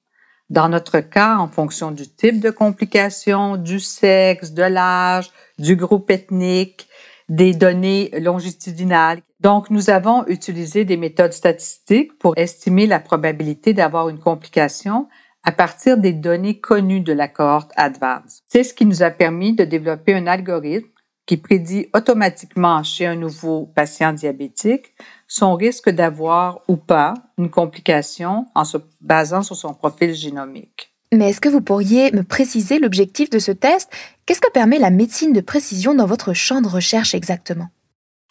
Dans 0.50 0.70
notre 0.70 1.00
cas, 1.00 1.38
en 1.38 1.48
fonction 1.48 1.92
du 1.92 2.08
type 2.08 2.40
de 2.40 2.50
complication, 2.50 3.58
du 3.58 3.80
sexe, 3.80 4.52
de 4.52 4.64
l'âge, 4.64 5.32
du 5.58 5.76
groupe 5.76 6.12
ethnique, 6.12 6.88
des 7.30 7.54
données 7.54 8.12
longitudinales. 8.20 9.22
Donc, 9.40 9.70
nous 9.70 9.90
avons 9.90 10.26
utilisé 10.28 10.86
des 10.86 10.98
méthodes 10.98 11.34
statistiques 11.34 12.18
pour 12.20 12.38
estimer 12.38 12.86
la 12.86 13.00
probabilité 13.00 13.74
d'avoir 13.74 14.10
une 14.10 14.20
complication 14.20 15.08
à 15.44 15.52
partir 15.52 15.98
des 15.98 16.14
données 16.14 16.60
connues 16.60 17.02
de 17.02 17.14
la 17.14 17.28
cohorte 17.28 17.72
Advance. 17.76 18.42
C'est 18.46 18.64
ce 18.64 18.74
qui 18.74 18.86
nous 18.86 19.04
a 19.04 19.12
permis 19.12 19.54
de 19.54 19.66
développer 19.66 20.14
un 20.14 20.28
algorithme 20.28 20.93
qui 21.26 21.38
prédit 21.38 21.88
automatiquement 21.94 22.84
chez 22.84 23.06
un 23.06 23.16
nouveau 23.16 23.72
patient 23.76 24.14
diabétique 24.14 24.94
son 25.28 25.56
risque 25.56 25.90
d'avoir 25.90 26.62
ou 26.68 26.76
pas 26.76 27.14
une 27.38 27.50
complication 27.50 28.46
en 28.56 28.66
se 28.66 28.78
basant 29.02 29.42
sur 29.42 29.56
son 29.56 29.74
profil 29.74 30.14
génomique. 30.14 30.94
Mais 31.14 31.30
est-ce 31.30 31.42
que 31.42 31.50
vous 31.50 31.62
pourriez 31.62 32.12
me 32.12 32.24
préciser 32.24 32.80
l'objectif 32.80 33.30
de 33.30 33.40
ce 33.40 33.52
test? 33.52 33.90
Qu'est-ce 34.26 34.42
que 34.42 34.52
permet 34.52 34.80
la 34.80 34.90
médecine 34.90 35.34
de 35.34 35.42
précision 35.42 35.94
dans 35.94 36.06
votre 36.06 36.34
champ 36.34 36.62
de 36.62 36.68
recherche 36.68 37.14
exactement? 37.14 37.70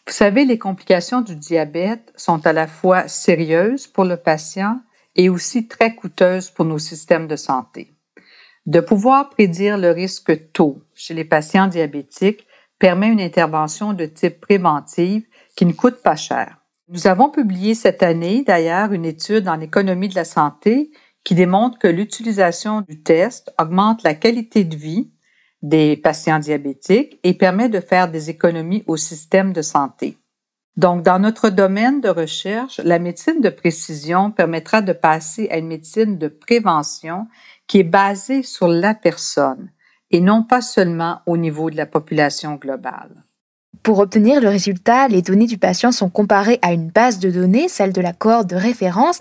Vous 0.07 0.12
savez, 0.12 0.44
les 0.44 0.59
complications 0.59 1.20
du 1.20 1.37
diabète 1.37 2.12
sont 2.16 2.44
à 2.46 2.52
la 2.52 2.66
fois 2.66 3.07
sérieuses 3.07 3.87
pour 3.87 4.05
le 4.05 4.16
patient 4.16 4.81
et 5.14 5.28
aussi 5.28 5.68
très 5.68 5.94
coûteuses 5.94 6.50
pour 6.50 6.64
nos 6.64 6.78
systèmes 6.78 7.28
de 7.28 7.37
santé. 7.37 7.92
De 8.66 8.81
pouvoir 8.81 9.31
prédire 9.31 9.78
le 9.78 9.90
risque 9.90 10.52
tôt 10.52 10.83
chez 10.94 11.14
les 11.14 11.24
patients 11.24 11.68
diabétiques 11.68 12.46
permet 12.83 13.12
une 13.12 13.21
intervention 13.21 13.92
de 13.92 14.07
type 14.07 14.40
préventive 14.40 15.25
qui 15.55 15.66
ne 15.66 15.73
coûte 15.73 16.03
pas 16.03 16.16
cher. 16.16 16.59
Nous 16.88 17.07
avons 17.07 17.31
publié 17.31 17.77
cette 17.77 18.03
année, 18.03 18.42
d'ailleurs, 18.45 18.92
une 18.92 19.05
étude 19.05 19.47
en 19.47 19.61
économie 19.61 20.09
de 20.09 20.16
la 20.16 20.25
santé 20.25 20.90
qui 21.23 21.37
démontre 21.37 21.79
que 21.79 21.87
l'utilisation 21.87 22.81
du 22.81 23.01
test 23.01 23.55
augmente 23.57 24.03
la 24.03 24.14
qualité 24.14 24.64
de 24.64 24.75
vie 24.75 25.12
des 25.62 25.97
patients 25.97 26.40
diabétiques 26.40 27.21
et 27.23 27.35
permet 27.35 27.68
de 27.68 27.79
faire 27.79 28.11
des 28.11 28.31
économies 28.31 28.83
au 28.88 28.97
système 28.97 29.53
de 29.53 29.62
santé. 29.62 30.18
Donc, 30.77 31.05
dans 31.05 31.21
notre 31.21 31.51
domaine 31.51 32.01
de 32.01 32.09
recherche, 32.09 32.81
la 32.83 32.99
médecine 32.99 33.40
de 33.40 33.51
précision 33.51 34.33
permettra 34.33 34.83
de 34.83 34.92
passer 34.92 35.49
à 35.53 35.59
une 35.59 35.68
médecine 35.68 36.18
de 36.18 36.27
prévention 36.27 37.29
qui 37.68 37.79
est 37.79 37.85
basée 37.85 38.42
sur 38.42 38.66
la 38.66 38.92
personne 38.92 39.71
et 40.12 40.20
non 40.20 40.44
pas 40.44 40.61
seulement 40.61 41.20
au 41.27 41.37
niveau 41.37 41.70
de 41.70 41.77
la 41.77 41.87
population 41.87 42.55
globale. 42.55 43.25
Pour 43.83 43.98
obtenir 43.98 44.40
le 44.40 44.48
résultat, 44.48 45.09
les 45.09 45.22
données 45.22 45.46
du 45.46 45.59
patient 45.59 45.90
sont 45.90 46.11
comparées 46.11 46.61
à 46.62 46.72
une 46.72 46.88
base 46.88 47.18
de 47.18 47.31
données, 47.31 47.68
celle 47.68 47.92
de 47.92 48.01
la 48.01 48.12
cohorte 48.12 48.48
de 48.48 48.57
référence. 48.57 49.18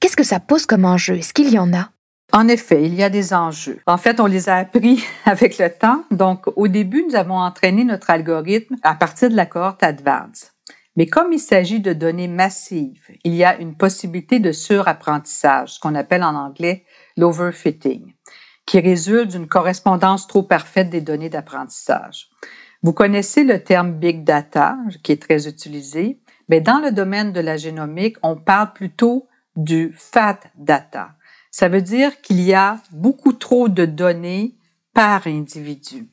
Qu'est-ce 0.00 0.16
que 0.16 0.24
ça 0.24 0.40
pose 0.40 0.64
comme 0.64 0.86
enjeu? 0.86 1.18
Est-ce 1.18 1.34
qu'il 1.34 1.50
y 1.52 1.58
en 1.58 1.74
a? 1.74 1.90
En 2.32 2.48
effet, 2.48 2.84
il 2.84 2.94
y 2.94 3.02
a 3.02 3.10
des 3.10 3.34
enjeux. 3.34 3.80
En 3.86 3.98
fait, 3.98 4.18
on 4.18 4.24
les 4.24 4.48
a 4.48 4.56
appris 4.56 5.04
avec 5.26 5.58
le 5.58 5.68
temps. 5.68 6.04
Donc, 6.10 6.46
au 6.56 6.68
début, 6.68 7.04
nous 7.06 7.16
avons 7.16 7.36
entraîné 7.36 7.84
notre 7.84 8.08
algorithme 8.08 8.76
à 8.82 8.94
partir 8.94 9.28
de 9.28 9.36
la 9.36 9.44
cohorte 9.44 9.82
Advance. 9.82 10.52
Mais 10.96 11.06
comme 11.06 11.32
il 11.32 11.38
s'agit 11.38 11.80
de 11.80 11.92
données 11.92 12.28
massives, 12.28 13.06
il 13.24 13.34
y 13.34 13.44
a 13.44 13.58
une 13.58 13.76
possibilité 13.76 14.40
de 14.40 14.52
surapprentissage, 14.52 15.74
ce 15.74 15.80
qu'on 15.80 15.94
appelle 15.94 16.22
en 16.22 16.34
anglais 16.34 16.84
l'overfitting, 17.16 18.12
qui 18.66 18.80
résulte 18.80 19.30
d'une 19.30 19.48
correspondance 19.48 20.26
trop 20.26 20.42
parfaite 20.42 20.90
des 20.90 21.00
données 21.00 21.28
d'apprentissage. 21.28 22.30
Vous 22.82 22.92
connaissez 22.92 23.44
le 23.44 23.62
terme 23.62 23.92
big 23.92 24.24
data, 24.24 24.76
qui 25.02 25.12
est 25.12 25.22
très 25.22 25.46
utilisé, 25.46 26.20
mais 26.48 26.60
dans 26.60 26.78
le 26.78 26.90
domaine 26.90 27.32
de 27.32 27.40
la 27.40 27.56
génomique, 27.56 28.16
on 28.22 28.36
parle 28.36 28.72
plutôt 28.72 29.28
du 29.56 29.94
fat 29.96 30.40
data. 30.56 31.10
Ça 31.50 31.68
veut 31.68 31.82
dire 31.82 32.20
qu'il 32.20 32.40
y 32.40 32.54
a 32.54 32.78
beaucoup 32.90 33.32
trop 33.32 33.68
de 33.68 33.84
données 33.84 34.56
par 34.94 35.26
individu. 35.26 36.08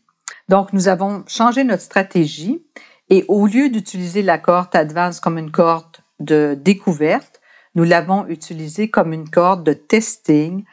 Donc, 0.48 0.74
nous 0.74 0.88
avons 0.88 1.24
changé 1.28 1.64
notre 1.64 1.84
stratégie 1.84 2.64
et 3.10 3.26
au 3.28 3.48
lieu 3.48 3.70
d'utiliser 3.70 4.22
la 4.22 4.38
cohorte 4.38 4.76
Advance 4.76 5.20
comme 5.20 5.38
une 5.38 5.52
cohorte 5.52 6.02
de 6.20 6.58
découverte, 6.60 7.40
nous 7.76 7.84
l'avons 7.84 8.28
utilisée 8.28 8.90
comme 8.90 9.14
une 9.14 9.30
cohorte 9.30 9.64
de 9.64 9.74
testing 9.74 10.66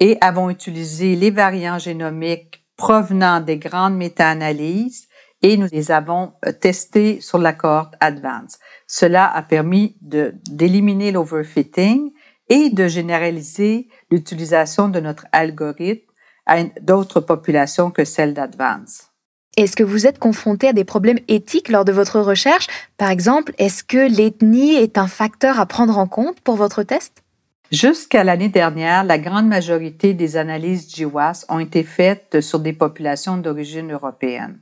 et 0.00 0.18
avons 0.20 0.50
utilisé 0.50 1.16
les 1.16 1.30
variants 1.30 1.78
génomiques 1.78 2.64
provenant 2.76 3.40
des 3.40 3.58
grandes 3.58 3.96
méta-analyses 3.96 5.08
et 5.42 5.56
nous 5.56 5.68
les 5.72 5.90
avons 5.90 6.32
euh, 6.46 6.52
testés 6.52 7.20
sur 7.20 7.38
la 7.38 7.52
cohorte 7.52 7.94
Advance. 8.00 8.58
Cela 8.86 9.26
a 9.30 9.42
permis 9.42 9.96
d'éliminer 10.00 11.12
l'overfitting 11.12 12.12
et 12.48 12.70
de 12.70 12.88
généraliser 12.88 13.88
l'utilisation 14.10 14.88
de 14.88 15.00
notre 15.00 15.26
algorithme 15.32 16.06
à 16.46 16.64
d'autres 16.80 17.20
populations 17.20 17.90
que 17.90 18.04
celles 18.04 18.34
d'Advance. 18.34 19.08
Est-ce 19.56 19.76
que 19.76 19.82
vous 19.82 20.06
êtes 20.06 20.18
confronté 20.18 20.68
à 20.68 20.72
des 20.72 20.84
problèmes 20.84 21.18
éthiques 21.28 21.68
lors 21.68 21.84
de 21.84 21.92
votre 21.92 22.20
recherche? 22.20 22.68
Par 22.96 23.10
exemple, 23.10 23.52
est-ce 23.58 23.84
que 23.84 24.08
l'ethnie 24.08 24.76
est 24.76 24.98
un 24.98 25.08
facteur 25.08 25.58
à 25.60 25.66
prendre 25.66 25.98
en 25.98 26.06
compte 26.06 26.40
pour 26.40 26.56
votre 26.56 26.84
test? 26.84 27.22
Jusqu'à 27.70 28.24
l'année 28.24 28.48
dernière, 28.48 29.04
la 29.04 29.18
grande 29.18 29.46
majorité 29.46 30.14
des 30.14 30.38
analyses 30.38 30.88
GWAS 30.90 31.44
ont 31.50 31.58
été 31.58 31.82
faites 31.82 32.40
sur 32.40 32.60
des 32.60 32.72
populations 32.72 33.36
d'origine 33.36 33.92
européenne. 33.92 34.58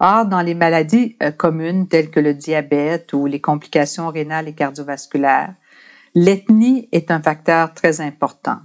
Or, 0.00 0.24
dans 0.24 0.40
les 0.40 0.54
maladies 0.54 1.16
euh, 1.22 1.30
communes 1.30 1.88
telles 1.88 2.10
que 2.10 2.20
le 2.20 2.32
diabète 2.32 3.12
ou 3.12 3.26
les 3.26 3.40
complications 3.40 4.08
rénales 4.08 4.48
et 4.48 4.54
cardiovasculaires, 4.54 5.54
l'ethnie 6.14 6.88
est 6.92 7.10
un 7.10 7.20
facteur 7.20 7.74
très 7.74 8.00
important. 8.00 8.60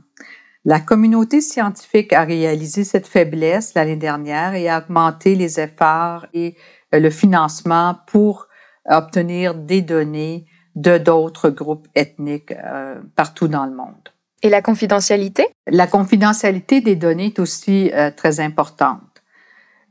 La 0.63 0.80
communauté 0.80 1.41
scientifique 1.41 2.13
a 2.13 2.24
réalisé 2.24 2.86
cette 2.86 3.08
faiblesse 3.08 3.74
l'année 3.74 3.98
dernière 3.98 4.56
et 4.56 4.69
a 4.69 4.78
augmenté 4.80 5.36
les 5.36 5.60
efforts 5.60 6.26
et 6.34 6.56
euh, 6.93 7.02
le 7.02 7.10
financement 7.10 7.98
pour 8.08 8.48
obtenir 8.86 9.56
des 9.56 9.82
données 9.82 10.46
de 10.75 10.97
d'autres 10.97 11.49
groupes 11.49 11.88
ethniques 11.95 12.51
euh, 12.51 12.95
partout 13.15 13.47
dans 13.47 13.65
le 13.65 13.73
monde. 13.73 14.09
Et 14.41 14.49
la 14.49 14.62
confidentialité? 14.62 15.47
La 15.67 15.88
confidentialité 15.88 16.81
des 16.81 16.95
données 16.95 17.27
est 17.27 17.39
aussi 17.39 17.91
très 18.17 18.41
importante. 18.41 19.13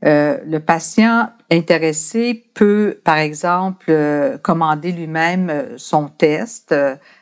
Euh, 0.05 0.37
le 0.45 0.59
patient 0.59 1.29
intéressé 1.49 2.43
peut, 2.53 2.99
par 3.05 3.17
exemple, 3.17 3.85
euh, 3.89 4.37
commander 4.37 4.91
lui-même 4.91 5.49
euh, 5.49 5.77
son 5.77 6.07
test 6.07 6.75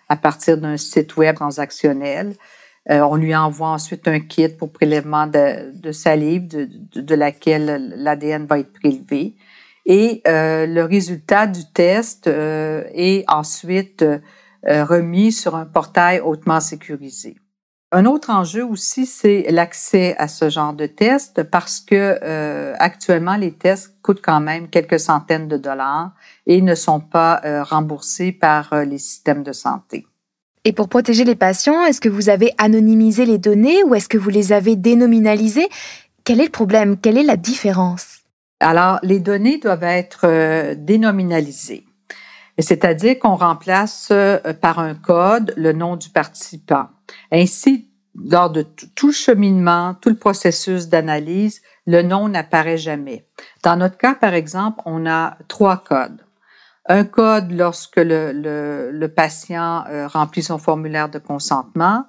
à 0.10 0.16
partir 0.16 0.58
d'un 0.58 0.78
site 0.78 1.16
web 1.16 1.36
transactionnel. 1.36 2.36
on 2.90 3.16
lui 3.16 3.36
envoie 3.36 3.70
ensuite 3.70 4.08
un 4.08 4.20
kit 4.20 4.50
pour 4.50 4.72
prélèvement 4.72 5.28
de, 5.28 5.92
salive 5.92 6.48
de, 6.48 6.68
de 6.96 7.16
laquelle 7.16 7.94
l'ADN 7.96 8.46
va 8.46 8.60
être 8.60 8.74
prélevé. 8.74 9.36
Et 9.86 10.22
le 10.26 10.84
résultat 10.84 11.48
du 11.48 11.66
test 11.72 12.28
est 12.28 13.24
ensuite 13.28 14.06
remis 14.64 15.32
sur 15.32 15.56
un 15.56 15.66
portail 15.66 16.20
hautement 16.20 16.60
sécurisé. 16.60 17.36
Un 17.94 18.06
autre 18.06 18.30
enjeu 18.30 18.64
aussi, 18.64 19.06
c'est 19.06 19.48
l'accès 19.50 20.16
à 20.18 20.30
ce 20.30 20.50
genre 20.50 20.72
de 20.72 20.86
tests 20.86 21.44
parce 21.44 21.82
que 21.82 22.20
euh, 22.24 22.74
actuellement, 22.80 23.36
les 23.36 23.52
tests 23.52 23.94
coûtent 24.02 24.22
quand 24.24 24.40
même 24.40 24.70
quelques 24.70 25.00
centaines 25.00 25.50
de 25.50 25.58
dollars 25.58 26.12
et 26.48 26.62
ne 26.62 26.74
sont 26.74 27.02
pas 27.02 27.42
euh, 27.44 27.64
remboursés 27.64 28.32
par 28.32 28.72
euh, 28.72 28.86
les 28.86 28.98
systèmes 28.98 29.44
de 29.44 29.52
santé. 29.52 30.08
Et 30.64 30.72
pour 30.72 30.88
protéger 30.88 31.26
les 31.26 31.36
patients, 31.36 31.86
est-ce 31.86 32.00
que 32.00 32.08
vous 32.08 32.30
avez 32.30 32.54
anonymisé 32.58 33.26
les 33.26 33.38
données 33.38 33.84
ou 33.84 33.94
est-ce 33.94 34.08
que 34.08 34.18
vous 34.18 34.30
les 34.30 34.54
avez 34.54 34.78
dénominalisées? 34.78 35.68
Quel 36.24 36.40
est 36.40 36.46
le 36.46 36.50
problème? 36.50 36.96
Quelle 36.96 37.18
est 37.18 37.24
la 37.24 37.36
différence? 37.36 38.21
Alors, 38.62 39.00
les 39.04 39.20
données 39.20 39.58
doivent 39.58 39.84
être 39.84 40.22
euh, 40.26 40.76
dénominalisées. 40.78 41.86
C'est-à-dire 42.60 43.18
qu'on 43.20 43.36
remplace 43.36 44.10
euh, 44.12 44.38
par 44.54 44.80
un 44.80 44.94
code 44.94 45.54
le 45.58 45.74
nom 45.74 45.96
du 45.96 46.10
participant. 46.10 46.88
Ainsi, 47.32 47.90
lors 48.16 48.50
de 48.50 48.62
tout 48.96 49.08
le 49.08 49.14
cheminement, 49.14 49.96
tout 49.96 50.10
le 50.10 50.16
processus 50.16 50.88
d'analyse, 50.88 51.62
le 51.88 52.04
nom 52.04 52.30
n'apparaît 52.30 52.78
jamais. 52.78 53.26
Dans 53.64 53.76
notre 53.76 53.98
cas, 53.98 54.16
par 54.16 54.34
exemple, 54.34 54.82
on 54.86 55.06
a 55.06 55.38
trois 55.48 55.78
codes 55.78 56.22
un 56.88 57.04
code 57.04 57.52
lorsque 57.52 57.98
le, 57.98 58.32
le, 58.92 59.08
patient 59.08 59.86
euh, 59.88 60.08
remplit 60.08 60.44
son 60.44 60.58
formulaire 60.58 61.10
de 61.10 61.20
consentement, 61.20 62.06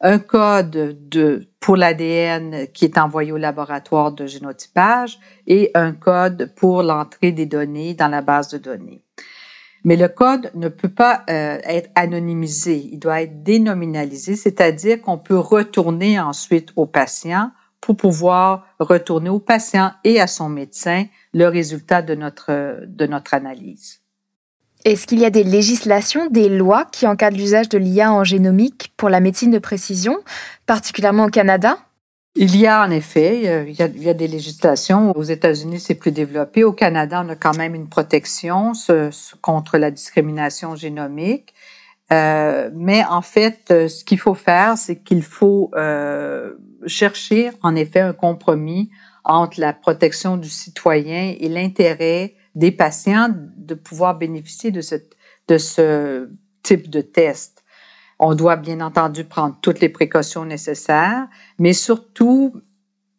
un 0.00 0.18
code 0.18 1.08
de, 1.08 1.48
pour 1.60 1.76
l'ADN 1.76 2.66
qui 2.72 2.84
est 2.84 2.98
envoyé 2.98 3.32
au 3.32 3.36
laboratoire 3.36 4.12
de 4.12 4.26
génotypage 4.26 5.18
et 5.46 5.70
un 5.74 5.92
code 5.92 6.52
pour 6.56 6.82
l'entrée 6.82 7.32
des 7.32 7.46
données 7.46 7.94
dans 7.94 8.08
la 8.08 8.22
base 8.22 8.48
de 8.48 8.58
données. 8.58 9.02
Mais 9.84 9.96
le 9.96 10.08
code 10.08 10.50
ne 10.54 10.68
peut 10.68 10.88
pas 10.88 11.24
euh, 11.28 11.58
être 11.64 11.90
anonymisé, 11.94 12.88
il 12.90 12.98
doit 12.98 13.20
être 13.20 13.42
dénominalisé, 13.42 14.34
c'est-à-dire 14.34 15.00
qu'on 15.02 15.18
peut 15.18 15.38
retourner 15.38 16.18
ensuite 16.18 16.70
au 16.76 16.86
patient 16.86 17.50
pour 17.82 17.96
pouvoir 17.98 18.66
retourner 18.78 19.28
au 19.28 19.40
patient 19.40 19.92
et 20.02 20.20
à 20.20 20.26
son 20.26 20.48
médecin 20.48 21.04
le 21.34 21.48
résultat 21.48 22.00
de 22.00 22.14
notre, 22.14 22.86
de 22.86 23.06
notre 23.06 23.34
analyse. 23.34 24.03
Est-ce 24.84 25.06
qu'il 25.06 25.18
y 25.18 25.24
a 25.24 25.30
des 25.30 25.44
législations, 25.44 26.28
des 26.28 26.50
lois 26.50 26.84
qui 26.92 27.06
encadrent 27.06 27.38
l'usage 27.38 27.70
de 27.70 27.78
l'IA 27.78 28.12
en 28.12 28.22
génomique 28.22 28.92
pour 28.98 29.08
la 29.08 29.20
médecine 29.20 29.50
de 29.50 29.58
précision, 29.58 30.18
particulièrement 30.66 31.24
au 31.24 31.30
Canada? 31.30 31.78
Il 32.36 32.56
y 32.56 32.66
a 32.66 32.84
en 32.84 32.90
effet, 32.90 33.64
il 33.68 34.02
y 34.02 34.08
a, 34.08 34.14
des 34.14 34.28
législations. 34.28 35.16
Aux 35.16 35.22
États-Unis, 35.22 35.80
c'est 35.80 35.94
plus 35.94 36.10
développé. 36.12 36.64
Au 36.64 36.72
Canada, 36.72 37.22
on 37.24 37.28
a 37.30 37.36
quand 37.36 37.56
même 37.56 37.74
une 37.74 37.88
protection 37.88 38.72
contre 39.40 39.78
la 39.78 39.90
discrimination 39.90 40.74
génomique. 40.74 41.54
Euh, 42.12 42.70
mais 42.74 43.04
en 43.04 43.22
fait, 43.22 43.88
ce 43.88 44.04
qu'il 44.04 44.18
faut 44.18 44.34
faire, 44.34 44.76
c'est 44.76 44.96
qu'il 44.96 45.22
faut 45.22 45.70
euh, 45.76 46.54
chercher 46.86 47.52
en 47.62 47.74
effet 47.76 48.00
un 48.00 48.12
compromis 48.12 48.90
entre 49.24 49.60
la 49.60 49.72
protection 49.72 50.36
du 50.36 50.50
citoyen 50.50 51.34
et 51.38 51.48
l'intérêt 51.48 52.34
des 52.54 52.70
patients 52.70 53.28
de 53.56 53.74
pouvoir 53.74 54.16
bénéficier 54.16 54.70
de 54.70 54.80
ce, 54.80 54.96
de 55.48 55.58
ce 55.58 56.30
type 56.62 56.88
de 56.88 57.00
test. 57.00 57.64
On 58.18 58.34
doit 58.34 58.56
bien 58.56 58.80
entendu 58.80 59.24
prendre 59.24 59.56
toutes 59.60 59.80
les 59.80 59.88
précautions 59.88 60.44
nécessaires, 60.44 61.26
mais 61.58 61.72
surtout, 61.72 62.54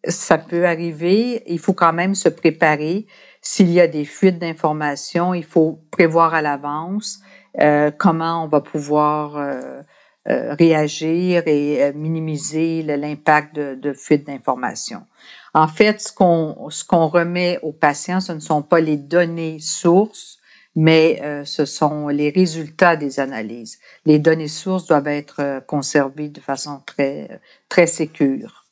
ça 0.07 0.37
peut 0.37 0.65
arriver, 0.65 1.43
il 1.47 1.59
faut 1.59 1.73
quand 1.73 1.93
même 1.93 2.15
se 2.15 2.29
préparer. 2.29 3.07
S'il 3.41 3.71
y 3.71 3.81
a 3.81 3.87
des 3.87 4.05
fuites 4.05 4.39
d'informations, 4.39 5.33
il 5.33 5.43
faut 5.43 5.81
prévoir 5.91 6.33
à 6.33 6.41
l'avance 6.41 7.19
euh, 7.59 7.91
comment 7.91 8.43
on 8.43 8.47
va 8.47 8.61
pouvoir 8.61 9.37
euh, 9.37 9.81
réagir 10.27 11.43
et 11.45 11.83
euh, 11.83 11.93
minimiser 11.93 12.81
l'impact 12.83 13.55
de, 13.55 13.93
fuites 13.93 14.25
d'informations. 14.25 15.05
En 15.53 15.67
fait, 15.67 16.01
ce 16.01 16.11
qu'on 16.11 16.69
ce 16.69 16.83
qu'on 16.83 17.07
remet 17.07 17.59
aux 17.61 17.71
patients, 17.71 18.19
ce 18.19 18.31
ne 18.31 18.39
sont 18.39 18.61
pas 18.61 18.79
les 18.79 18.97
données 18.97 19.59
sources, 19.59 20.39
mais 20.75 21.21
euh, 21.23 21.45
ce 21.45 21.65
sont 21.65 22.07
les 22.07 22.29
résultats 22.29 22.95
des 22.95 23.19
analyses. 23.19 23.79
Les 24.05 24.19
données 24.19 24.47
sources 24.47 24.87
doivent 24.87 25.07
être 25.07 25.39
euh, 25.39 25.59
conservées 25.61 26.29
de 26.29 26.41
façon 26.41 26.81
très 26.85 27.39
très 27.69 27.87
sécure. 27.87 28.65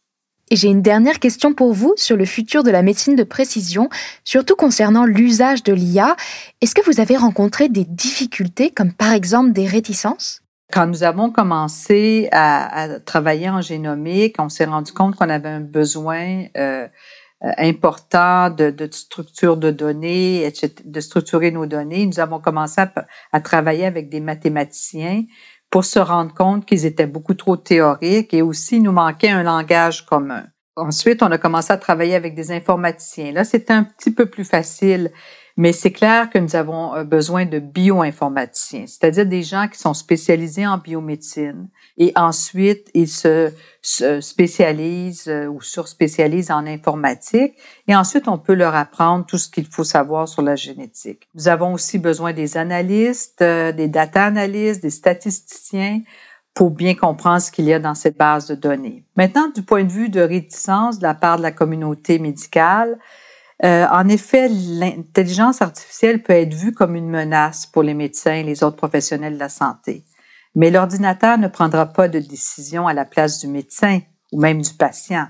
Et 0.50 0.56
j'ai 0.56 0.68
une 0.68 0.82
dernière 0.82 1.20
question 1.20 1.54
pour 1.54 1.74
vous 1.74 1.94
sur 1.96 2.18
le 2.18 2.26
futur 2.26 2.64
de 2.64 2.70
la 2.70 2.84
médecine 2.84 3.16
de 3.16 3.24
précision, 3.24 3.90
surtout 4.24 4.56
concernant 4.56 5.06
l'usage 5.06 5.64
de 5.64 5.74
l'IA. 5.74 6.16
Est-ce 6.62 6.76
que 6.76 6.86
vous 6.86 7.00
avez 7.00 7.16
rencontré 7.16 7.70
des 7.70 7.86
difficultés, 7.86 8.70
comme 8.70 8.92
par 8.92 9.14
exemple 9.14 9.54
des 9.54 9.66
réticences? 9.66 10.43
Quand 10.74 10.88
nous 10.88 11.04
avons 11.04 11.30
commencé 11.30 12.30
à, 12.32 13.00
travailler 13.06 13.48
en 13.48 13.62
génomique, 13.62 14.38
on 14.40 14.50
s'est 14.50 14.66
rendu 14.66 14.92
compte 14.92 15.16
qu'on 15.16 15.30
avait 15.30 15.50
un 15.50 15.60
besoin 15.60 16.46
euh, 16.58 16.88
important 17.58 18.50
de, 18.50 18.90
structure 18.92 19.58
de 19.58 19.70
données, 19.70 20.52
de 20.84 21.00
structurer 21.00 21.52
nos 21.52 21.68
données. 21.68 22.08
Nous 22.08 22.20
avons 22.20 22.40
commencé 22.40 22.82
à, 23.32 23.40
travailler 23.42 23.86
avec 23.86 24.10
des 24.10 24.20
mathématiciens 24.20 25.24
pour 25.70 25.86
se 25.86 26.00
rendre 26.00 26.34
compte 26.34 26.66
qu'ils 26.66 26.88
étaient 26.88 27.06
beaucoup 27.06 27.36
trop 27.36 27.56
théoriques 27.56 28.34
et 28.34 28.42
aussi 28.42 28.82
nous 28.82 28.92
manquait 28.92 29.30
un 29.30 29.44
langage 29.44 30.08
commun. 30.08 30.46
Ensuite, 30.76 31.22
on 31.22 31.32
a 31.32 31.38
commencé 31.38 31.72
à 31.72 31.78
travailler 31.78 32.16
avec 32.16 32.34
des 32.34 32.52
informaticiens. 32.52 33.32
Là, 33.32 33.44
c'était 33.44 33.74
un 33.74 33.84
petit 33.84 34.10
peu 34.10 34.26
plus 34.26 34.46
facile 34.46 35.12
mais 35.56 35.72
c'est 35.72 35.92
clair 35.92 36.30
que 36.30 36.40
nous 36.40 36.56
avons 36.56 36.96
euh, 36.96 37.04
besoin 37.04 37.46
de 37.46 37.60
bioinformaticiens, 37.60 38.86
c'est-à-dire 38.88 39.26
des 39.26 39.44
gens 39.44 39.68
qui 39.68 39.78
sont 39.78 39.94
spécialisés 39.94 40.66
en 40.66 40.78
biomédecine 40.78 41.70
et 41.98 42.12
ensuite 42.16 42.90
ils 42.94 43.08
se, 43.08 43.52
spécialisent 43.82 45.28
euh, 45.28 45.48
ou 45.48 45.62
surspécialisent 45.62 46.52
en 46.52 46.66
informatique 46.66 47.54
et 47.88 47.96
ensuite 47.96 48.28
on 48.28 48.38
peut 48.38 48.56
leur 48.56 48.74
apprendre 48.76 49.26
tout 49.26 49.38
ce 49.38 49.50
qu'il 49.50 49.68
faut 49.68 49.84
savoir 49.84 50.28
sur 50.28 50.42
la 50.42 50.56
génétique. 50.56 51.28
Nous 51.36 51.48
avons 51.48 51.74
aussi 51.74 52.00
besoin 52.00 52.34
des 52.34 52.58
analystes, 52.58 53.42
euh, 53.42 53.72
des 53.72 53.88
data 53.88 54.26
analystes, 54.26 54.82
des 54.82 54.90
statisticiens 54.90 56.02
pour 56.54 56.72
bien 56.72 56.96
comprendre 56.96 57.42
ce 57.42 57.52
qu'il 57.52 57.66
y 57.66 57.74
a 57.74 57.80
dans 57.80 57.96
cette 57.96 58.18
base 58.18 58.48
de 58.48 58.56
données. 58.56 59.04
Maintenant, 59.16 59.50
du 59.50 59.64
point 59.64 59.84
de 59.84 59.92
vue 59.92 60.10
de 60.10 60.22
réticence 60.22 61.00
de 61.00 61.04
la 61.04 61.16
part 61.16 61.38
de 61.38 61.42
la 61.42 61.52
communauté 61.52 62.20
médicale, 62.20 63.00
euh, 63.64 63.86
en 63.92 64.08
effet, 64.10 64.50
l'intelligence 64.50 65.62
artificielle 65.62 66.24
peut 66.24 66.34
être 66.34 66.54
vue 66.54 66.74
comme 66.74 66.96
une 66.96 67.10
menace 67.10 67.66
pour 67.66 67.84
les 67.84 67.94
médecins 67.94 68.36
et 68.36 68.44
les 68.44 68.64
autres 68.64 68.78
professionnels 68.78 69.36
de 69.36 69.40
la 69.40 69.50
santé. 69.50 70.04
Mais 70.56 70.72
l'ordinateur 70.72 71.38
ne 71.38 71.48
prendra 71.48 71.86
pas 71.86 72.08
de 72.08 72.20
décision 72.20 72.88
à 72.88 72.94
la 72.94 73.06
place 73.06 73.40
du 73.40 73.48
médecin 73.48 74.02
ou 74.32 74.40
même 74.40 74.62
du 74.62 74.74
patient. 74.74 75.28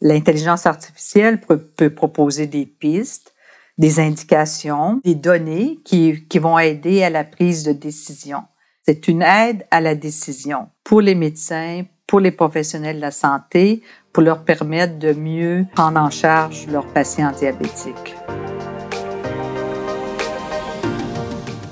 L'intelligence 0.00 0.66
artificielle 0.66 1.40
peut, 1.40 1.90
proposer 1.90 2.46
des 2.46 2.66
pistes, 2.66 3.34
des 3.78 4.00
indications, 4.00 5.00
des 5.04 5.14
données 5.14 5.80
qui, 5.84 6.26
qui 6.28 6.38
vont 6.38 6.58
aider 6.58 7.02
à 7.02 7.10
la 7.10 7.24
prise 7.24 7.64
de 7.64 7.72
décision. 7.72 8.42
C'est 8.86 9.08
une 9.08 9.22
aide 9.22 9.66
à 9.70 9.80
la 9.80 9.94
décision 9.94 10.68
pour 10.84 11.00
les 11.00 11.14
médecins, 11.14 11.84
pour 12.06 12.20
les 12.20 12.32
professionnels 12.32 12.96
de 12.96 13.00
la 13.00 13.10
santé, 13.10 13.82
pour 14.14 14.22
leur 14.22 14.44
permettre 14.44 14.98
de 14.98 15.12
mieux 15.12 15.66
prendre 15.74 16.00
en 16.00 16.08
charge 16.08 16.66
leurs 16.68 16.86
patients 16.86 17.32
diabétiques. 17.32 18.14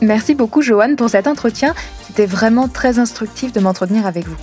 Merci 0.03 0.35
beaucoup 0.35 0.61
Joanne 0.61 0.97
pour 0.97 1.09
cet 1.09 1.29
entretien. 1.29 1.75
C'était 2.05 2.27
vraiment 2.27 2.67
très 2.67 2.99
instructif 2.99 3.53
de 3.53 3.61
m'entretenir 3.61 4.05
avec 4.05 4.27
vous. 4.27 4.37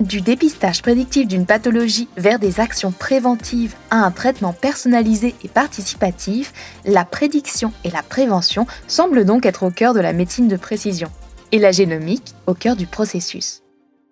Du 0.00 0.20
dépistage 0.20 0.82
prédictif 0.82 1.28
d'une 1.28 1.46
pathologie 1.46 2.08
vers 2.16 2.40
des 2.40 2.58
actions 2.60 2.92
préventives 2.92 3.74
à 3.90 3.98
un 3.98 4.10
traitement 4.10 4.52
personnalisé 4.52 5.36
et 5.44 5.48
participatif, 5.48 6.52
la 6.84 7.04
prédiction 7.04 7.72
et 7.84 7.90
la 7.90 8.02
prévention 8.02 8.66
semblent 8.88 9.24
donc 9.24 9.46
être 9.46 9.64
au 9.64 9.70
cœur 9.70 9.94
de 9.94 10.00
la 10.00 10.12
médecine 10.12 10.48
de 10.48 10.56
précision 10.56 11.10
et 11.52 11.58
la 11.58 11.72
génomique 11.72 12.34
au 12.46 12.54
cœur 12.54 12.76
du 12.76 12.86
processus. 12.86 13.62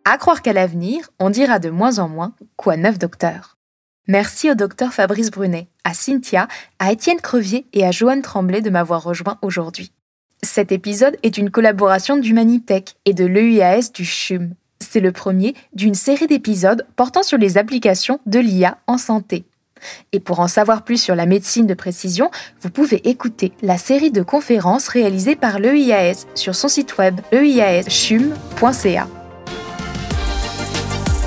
À 0.05 0.19
croire 0.19 0.43
qu'à 0.43 0.53
l'avenir, 0.53 1.11
on 1.19 1.31
dira 1.31 1.59
de 1.59 1.71
moins 1.71 1.99
en 1.99 2.09
moins 2.09 2.33
quoi 2.57 2.77
neuf 2.77 2.99
docteur. 2.99 3.57
Merci 4.09 4.51
au 4.51 4.55
docteur 4.55 4.93
Fabrice 4.93 5.31
Brunet, 5.31 5.69
à 5.83 5.95
Cynthia, 5.95 6.47
à 6.79 6.93
Étienne 6.93 7.21
Crevier 7.21 7.67
et 7.73 7.85
à 7.85 7.91
Joanne 7.91 8.23
Tremblay 8.23 8.61
de 8.61 8.71
m'avoir 8.71 9.03
rejoint 9.03 9.39
aujourd'hui. 9.43 9.93
Cet 10.43 10.71
épisode 10.71 11.17
est 11.25 11.39
une 11.39 11.51
collaboration 11.51 12.17
d'Humanitech 12.17 12.95
et 13.05 13.15
de 13.15 13.25
l'EIAS 13.25 13.91
du 13.93 14.05
CHUM. 14.05 14.55
C'est 14.81 15.01
le 15.01 15.11
premier 15.11 15.55
d'une 15.73 15.95
série 15.95 16.29
d'épisodes 16.29 16.87
portant 16.95 17.23
sur 17.23 17.39
les 17.39 17.59
applications 17.59 18.21
de 18.27 18.39
l'IA 18.39 18.79
en 18.87 18.99
santé. 18.99 19.45
Et 20.13 20.21
pour 20.21 20.41
en 20.41 20.49
savoir 20.49 20.83
plus 20.83 21.01
sur 21.01 21.15
la 21.15 21.27
médecine 21.27 21.67
de 21.67 21.75
précision, 21.75 22.31
vous 22.61 22.71
pouvez 22.71 23.09
écouter 23.09 23.53
la 23.63 23.79
série 23.79 24.11
de 24.11 24.23
conférences 24.23 24.89
réalisées 24.89 25.37
par 25.37 25.59
l'EIAS 25.59 26.27
sur 26.35 26.55
son 26.55 26.69
site 26.69 26.99
web 26.99 27.21
eiaschum.ca. 27.33 29.09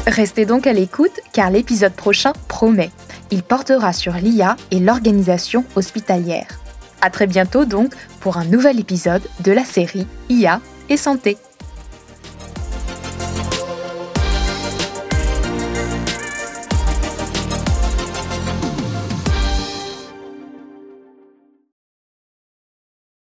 Restez 0.08 0.46
donc 0.46 0.66
à 0.66 0.74
l'écoute 0.74 1.20
car 1.34 1.52
l'épisode 1.52 1.94
prochain 1.94 2.34
promet. 2.48 2.90
Il 3.32 3.44
portera 3.44 3.94
sur 3.94 4.14
l'IA 4.14 4.56
et 4.72 4.80
l'organisation 4.80 5.64
hospitalière. 5.76 6.48
À 7.02 7.10
très 7.10 7.28
bientôt 7.28 7.66
donc 7.66 7.94
pour 8.20 8.38
un 8.38 8.46
nouvel 8.46 8.80
épisode 8.80 9.22
de 9.42 9.52
la 9.52 9.64
série 9.64 10.08
IA 10.30 10.62
et 10.90 10.98
santé. 10.98 11.38